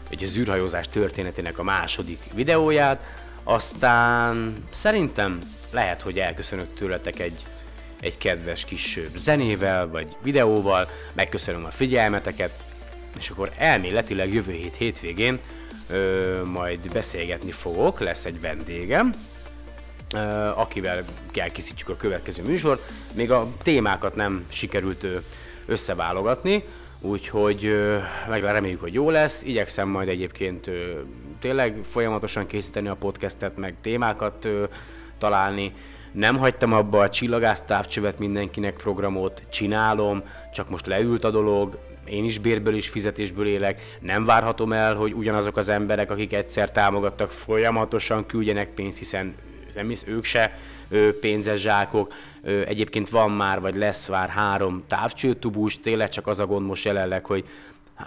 [0.10, 3.04] vagy az űrhajózás történetének a második videóját,
[3.44, 5.40] aztán szerintem
[5.72, 7.44] lehet, hogy elköszönök tőletek egy,
[8.00, 12.52] egy kedves kis zenével, vagy videóval, megköszönöm a figyelmeteket,
[13.18, 15.40] és akkor elméletileg jövő hét hétvégén
[15.90, 19.14] ö, majd beszélgetni fogok, lesz egy vendégem,
[20.14, 20.18] ö,
[20.56, 21.04] akivel
[21.34, 22.92] elkészítjük a következő műsort.
[23.14, 25.18] Még a témákat nem sikerült ö,
[25.66, 26.64] összeválogatni,
[27.02, 27.98] úgyhogy ö,
[28.30, 29.44] meg reméljük, hogy jó lesz.
[29.44, 31.00] Igyekszem majd egyébként ö,
[31.40, 34.64] tényleg folyamatosan készíteni a podcastet, meg témákat ö,
[35.18, 35.74] találni.
[36.12, 42.26] Nem hagytam abba a csillagász távcsövet mindenkinek programot, csinálom, csak most leült a dolog, én
[42.26, 47.32] is bérből is fizetésből élek, nem várhatom el, hogy ugyanazok az emberek, akik egyszer támogattak,
[47.32, 49.36] folyamatosan küldjenek pénzt, hiszen
[49.74, 50.54] nem hisz, ők se
[50.90, 52.14] ö, pénzes zsákok.
[52.44, 56.86] Ö, egyébként van már, vagy lesz már három távcsőtubus, tényleg csak az a gond most
[56.86, 57.46] jelenleg, hogy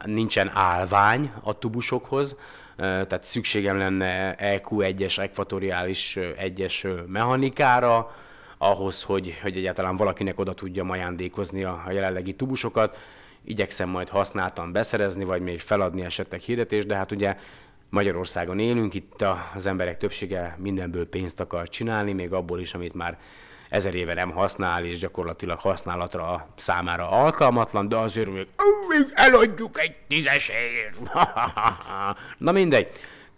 [0.04, 2.36] nincsen állvány a tubusokhoz,
[2.80, 8.14] tehát szükségem lenne EQ1-es, ekvatoriális egyes mechanikára,
[8.58, 12.96] ahhoz, hogy, hogy egyáltalán valakinek oda tudja ajándékozni a, a jelenlegi tubusokat.
[13.44, 17.36] Igyekszem majd használtan beszerezni, vagy még feladni esetleg hirdetést, de hát ugye
[17.88, 19.24] Magyarországon élünk, itt
[19.54, 23.18] az emberek többsége mindenből pénzt akar csinálni, még abból is, amit már
[23.70, 28.46] ezer éve nem használ, és gyakorlatilag használatra számára alkalmatlan, de azért még,
[29.14, 30.98] eladjuk egy tízesért.
[32.38, 32.90] Na mindegy.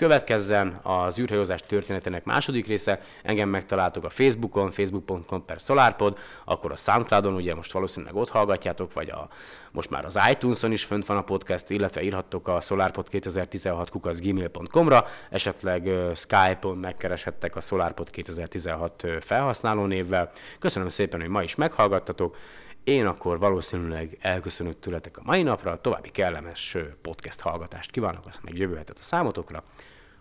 [0.02, 3.00] Következzen az űrhajózás történetének második része.
[3.22, 8.92] Engem megtaláltok a Facebookon, facebook.com per SolarPod, akkor a Soundcloudon, ugye most valószínűleg ott hallgatjátok,
[8.92, 9.28] vagy a,
[9.70, 15.06] most már az iTunes-on is fönt van a podcast, illetve írhattok a solarpod 2016 gmail.com-ra,
[15.30, 20.30] esetleg Skype-on megkereshettek a SolarPod 2016 felhasználó névvel.
[20.58, 22.36] Köszönöm szépen, hogy ma is meghallgattatok.
[22.84, 28.58] Én akkor valószínűleg elköszönök tőletek a mai napra, további kellemes podcast hallgatást kívánok, azt meg
[28.58, 29.62] jövő hetet a számotokra.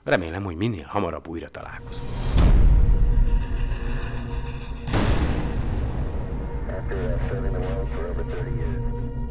[0.04, 2.10] Remélem, hogy minél hamarabb újra találkozunk.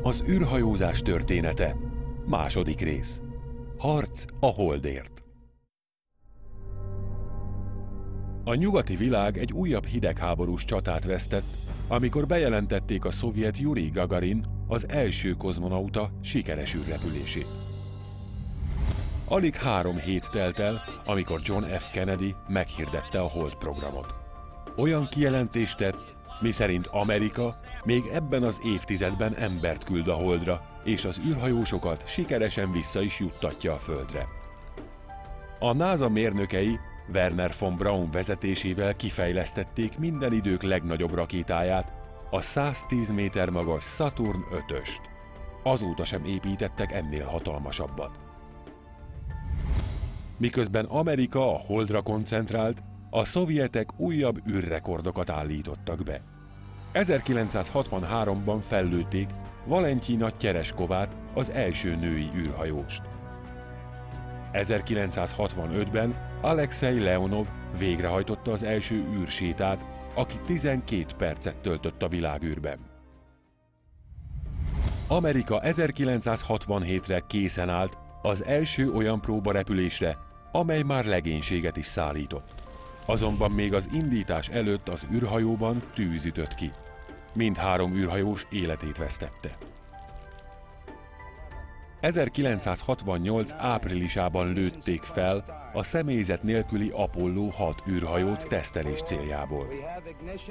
[0.03, 1.77] Az űrhajózás története.
[2.27, 3.21] Második rész.
[3.79, 5.25] Harc a holdért.
[8.45, 11.57] A nyugati világ egy újabb hidegháborús csatát vesztett,
[11.91, 17.47] amikor bejelentették a szovjet Yuri Gagarin, az első kozmonauta sikeres űrrepülését.
[19.25, 21.91] Alig három hét telt el, amikor John F.
[21.91, 24.15] Kennedy meghirdette a Hold programot.
[24.77, 31.21] Olyan kijelentést tett, miszerint Amerika még ebben az évtizedben embert küld a Holdra, és az
[31.27, 34.27] űrhajósokat sikeresen vissza is juttatja a Földre.
[35.59, 36.79] A NASA mérnökei
[37.15, 41.93] Werner von Braun vezetésével kifejlesztették minden idők legnagyobb rakétáját,
[42.31, 45.01] a 110 méter magas Saturn 5-öst.
[45.63, 48.11] Azóta sem építettek ennél hatalmasabbat.
[50.37, 56.21] Miközben Amerika a Holdra koncentrált, a szovjetek újabb űrrekordokat állítottak be.
[56.95, 59.29] 1963-ban fellőtték
[59.67, 63.10] Valentina Kyereskovát, az első női űrhajóst.
[64.53, 67.49] 1965-ben Alexei Leonov
[67.79, 72.79] végrehajtotta az első űrsétát, aki 12 percet töltött a világűrben.
[75.09, 80.17] Amerika 1967-re készen állt az első olyan próbarepülésre,
[80.53, 82.63] amely már legénységet is szállított.
[83.07, 86.73] Azonban még az indítás előtt az űrhajóban tűz ütött ki.
[87.35, 89.57] Mindhárom űrhajós életét vesztette.
[92.01, 99.67] 1968 áprilisában lőtték fel a személyzet nélküli Apollo 6 űrhajót tesztelés céljából.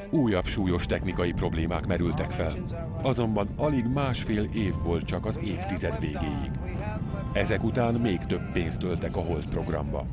[0.09, 2.53] Újabb súlyos technikai problémák merültek fel,
[3.01, 6.51] azonban alig másfél év volt csak az évtized végéig.
[7.33, 10.05] Ezek után még több pénzt öltek a Hold programba.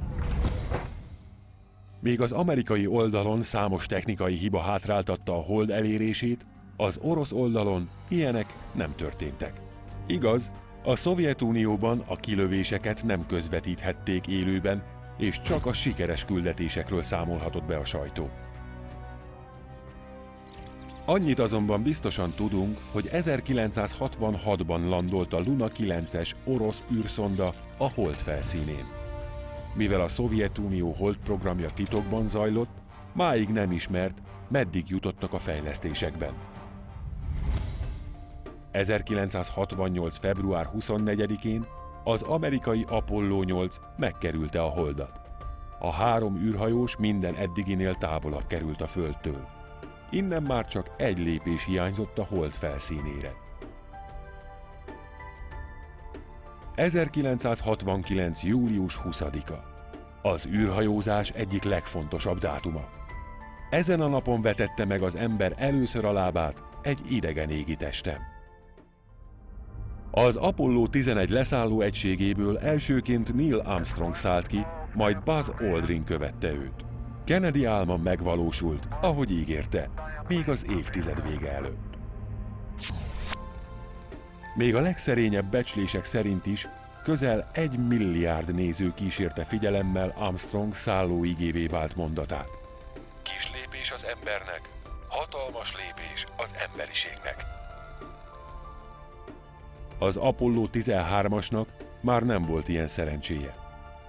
[2.00, 8.54] Még az amerikai oldalon számos technikai hiba hátráltatta a Hold elérését, az orosz oldalon ilyenek
[8.72, 9.52] nem történtek.
[10.06, 10.50] Igaz,
[10.86, 14.82] a Szovjetunióban a kilövéseket nem közvetíthették élőben,
[15.18, 18.30] és csak a sikeres küldetésekről számolhatott be a sajtó.
[21.04, 28.84] Annyit azonban biztosan tudunk, hogy 1966-ban landolt a Luna 9-es orosz űrszonda a Hold felszínén.
[29.74, 32.74] Mivel a Szovjetunió Hold programja titokban zajlott,
[33.12, 36.55] máig nem ismert, meddig jutottak a fejlesztésekben.
[38.76, 40.16] 1968.
[40.16, 41.66] február 24-én
[42.04, 45.20] az amerikai Apollo 8 megkerülte a holdat.
[45.78, 49.48] A három űrhajós minden eddiginél távolabb került a Földtől.
[50.10, 53.32] Innen már csak egy lépés hiányzott a hold felszínére.
[56.74, 58.42] 1969.
[58.42, 59.64] július 20-a.
[60.22, 62.84] Az űrhajózás egyik legfontosabb dátuma.
[63.70, 68.34] Ezen a napon vetette meg az ember először a lábát egy idegen égi testem.
[70.18, 76.84] Az Apollo 11 leszálló egységéből elsőként Neil Armstrong szállt ki, majd Buzz Aldrin követte őt.
[77.24, 79.90] Kennedy álma megvalósult, ahogy ígérte,
[80.28, 81.98] még az évtized vége előtt.
[84.54, 86.68] Még a legszerényebb becslések szerint is
[87.02, 92.48] közel egy milliárd néző kísérte figyelemmel Armstrong szállóigévé vált mondatát.
[93.22, 94.60] Kis lépés az embernek,
[95.08, 97.65] hatalmas lépés az emberiségnek.
[99.98, 101.66] Az Apollo 13-asnak
[102.00, 103.54] már nem volt ilyen szerencséje.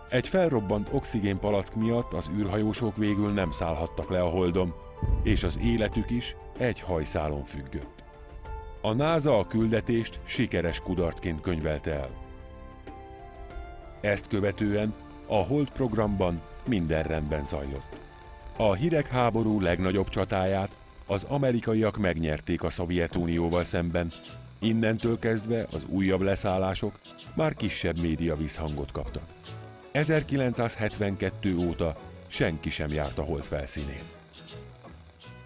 [0.09, 4.73] Egy felrobbant oxigénpalack miatt az űrhajósok végül nem szállhattak le a holdon,
[5.23, 8.03] és az életük is egy hajszálon függött.
[8.81, 12.09] A NASA a küldetést sikeres kudarcként könyvelte el.
[14.01, 14.93] Ezt követően
[15.27, 17.99] a Hold programban minden rendben zajlott.
[18.57, 20.75] A hidegháború legnagyobb csatáját
[21.05, 24.11] az amerikaiak megnyerték a Szovjetunióval szemben,
[24.59, 26.99] innentől kezdve az újabb leszállások
[27.35, 29.23] már kisebb média visszhangot kaptak.
[29.91, 31.95] 1972 óta
[32.27, 34.03] senki sem járt a hold felszínén.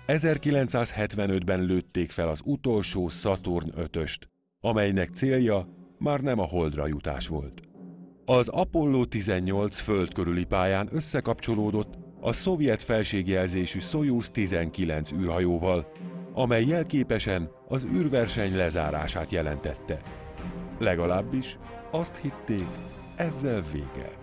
[0.07, 4.20] 1975-ben lőtték fel az utolsó Saturn 5-öst,
[4.59, 7.62] amelynek célja már nem a holdra jutás volt.
[8.26, 15.91] Az Apollo 18 föld körüli pályán összekapcsolódott a szovjet felségjelzésű Soyuz 19 űrhajóval,
[16.34, 20.01] amely jelképesen az űrverseny lezárását jelentette.
[20.79, 21.57] Legalábbis
[21.91, 22.67] azt hitték,
[23.15, 24.19] ezzel vége.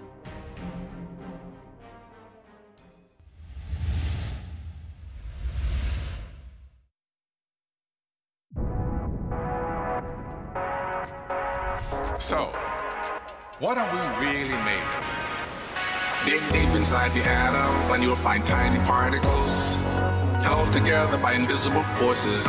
[12.20, 12.50] So,
[13.60, 15.18] what are we really made of?
[16.26, 19.78] Dig deep inside the atom and you'll find tiny particles
[20.48, 22.42] held together by invisible forces.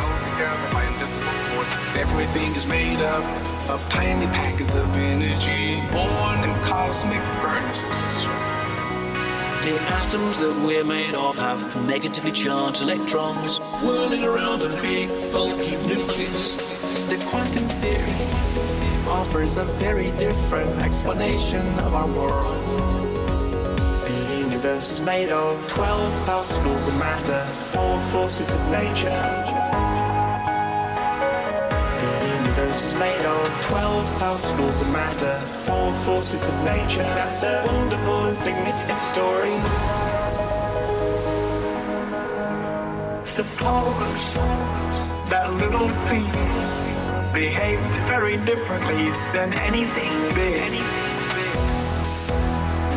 [2.04, 3.24] Everything is made up
[3.68, 8.24] of tiny packets of energy born in cosmic furnaces.
[9.66, 15.76] The atoms that we're made of have negatively charged electrons whirling around a big, bulky
[15.86, 16.56] nucleus.
[17.10, 18.16] The quantum theory
[19.08, 23.09] offers a very different explanation of our world.
[24.60, 29.08] Universe is made of 12 particles of matter, four forces of nature.
[31.98, 37.08] The universe is made of 12 particles of matter, four forces of nature.
[37.16, 39.56] That's a wonderful and significant story.
[43.24, 44.34] Suppose
[45.30, 47.80] that little things behaved
[48.12, 50.99] very differently than anything big.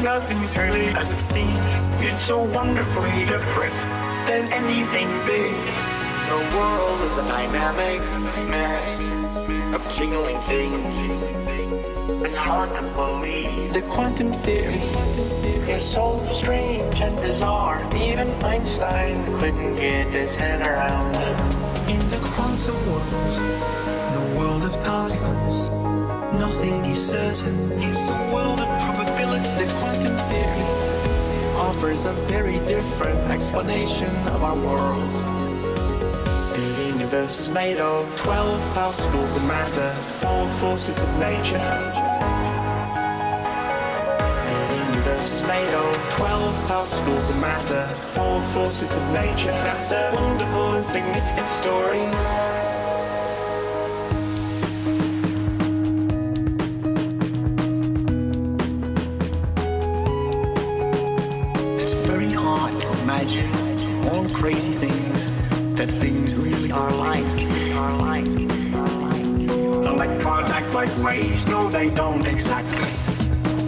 [0.04, 1.58] Nothing's really as it seems.
[2.04, 3.74] It's so wonderfully different
[4.28, 5.56] than anything big.
[6.28, 8.01] The world is a dynamic
[8.49, 9.14] mess
[9.74, 11.08] of jingling things.
[12.28, 13.72] It's hard to believe.
[13.72, 14.82] The quantum theory
[15.72, 17.80] is so strange and bizarre.
[17.95, 21.89] Even Einstein couldn't get his head around it.
[21.89, 23.34] In the quantum world,
[24.12, 25.93] the world of particles.
[26.39, 27.71] Nothing is certain.
[27.73, 29.53] It's a world of probability.
[29.63, 30.65] The quantum theory
[31.57, 35.13] offers a very different explanation of our world.
[36.55, 41.57] The universe is made of 12 particles of matter, four forces of nature.
[44.49, 49.51] The universe is made of 12 particles of matter, four forces of nature.
[49.67, 52.43] That's a wonderful and significant story.
[64.43, 65.32] Crazy things
[65.76, 67.24] that things really are like.
[67.76, 68.26] Are like.
[69.86, 72.89] Electrons act like waves, no, they don't exactly.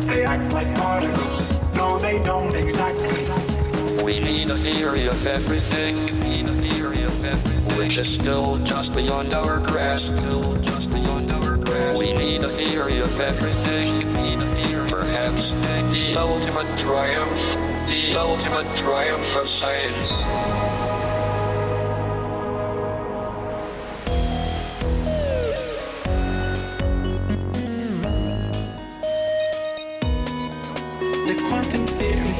[0.05, 4.03] They act like particles, no, they don't exactly.
[4.03, 6.19] We need a theory of everything.
[6.19, 7.77] Need a theory of everything.
[7.77, 10.17] Which is still just beyond our grasp.
[10.17, 11.99] Still just beyond our grasp.
[11.99, 14.11] We need a theory of everything.
[14.11, 14.89] Need a theory.
[14.89, 15.51] Perhaps
[15.93, 20.09] the ultimate triumph the ultimate triumph of science.
[31.25, 32.35] The quantum theory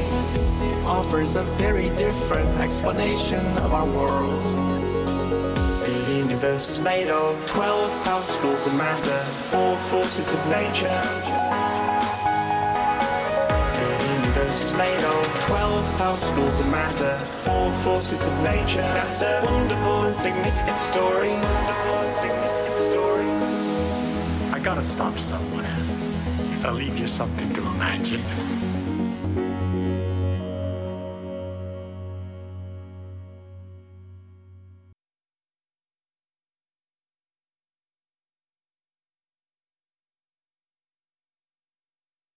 [0.84, 4.44] offers a very different explanation of our world.
[5.86, 11.45] The universe is made of 12 particles of matter, four forces of nature.
[14.62, 18.80] Is made of 12 particles of matter, four forces of nature.
[18.80, 21.30] That's a wonderful and significant story.
[21.30, 23.28] Wonderful and significant story.
[24.52, 25.76] I gotta stop somewhere.
[26.64, 28.22] I'll leave you something to imagine.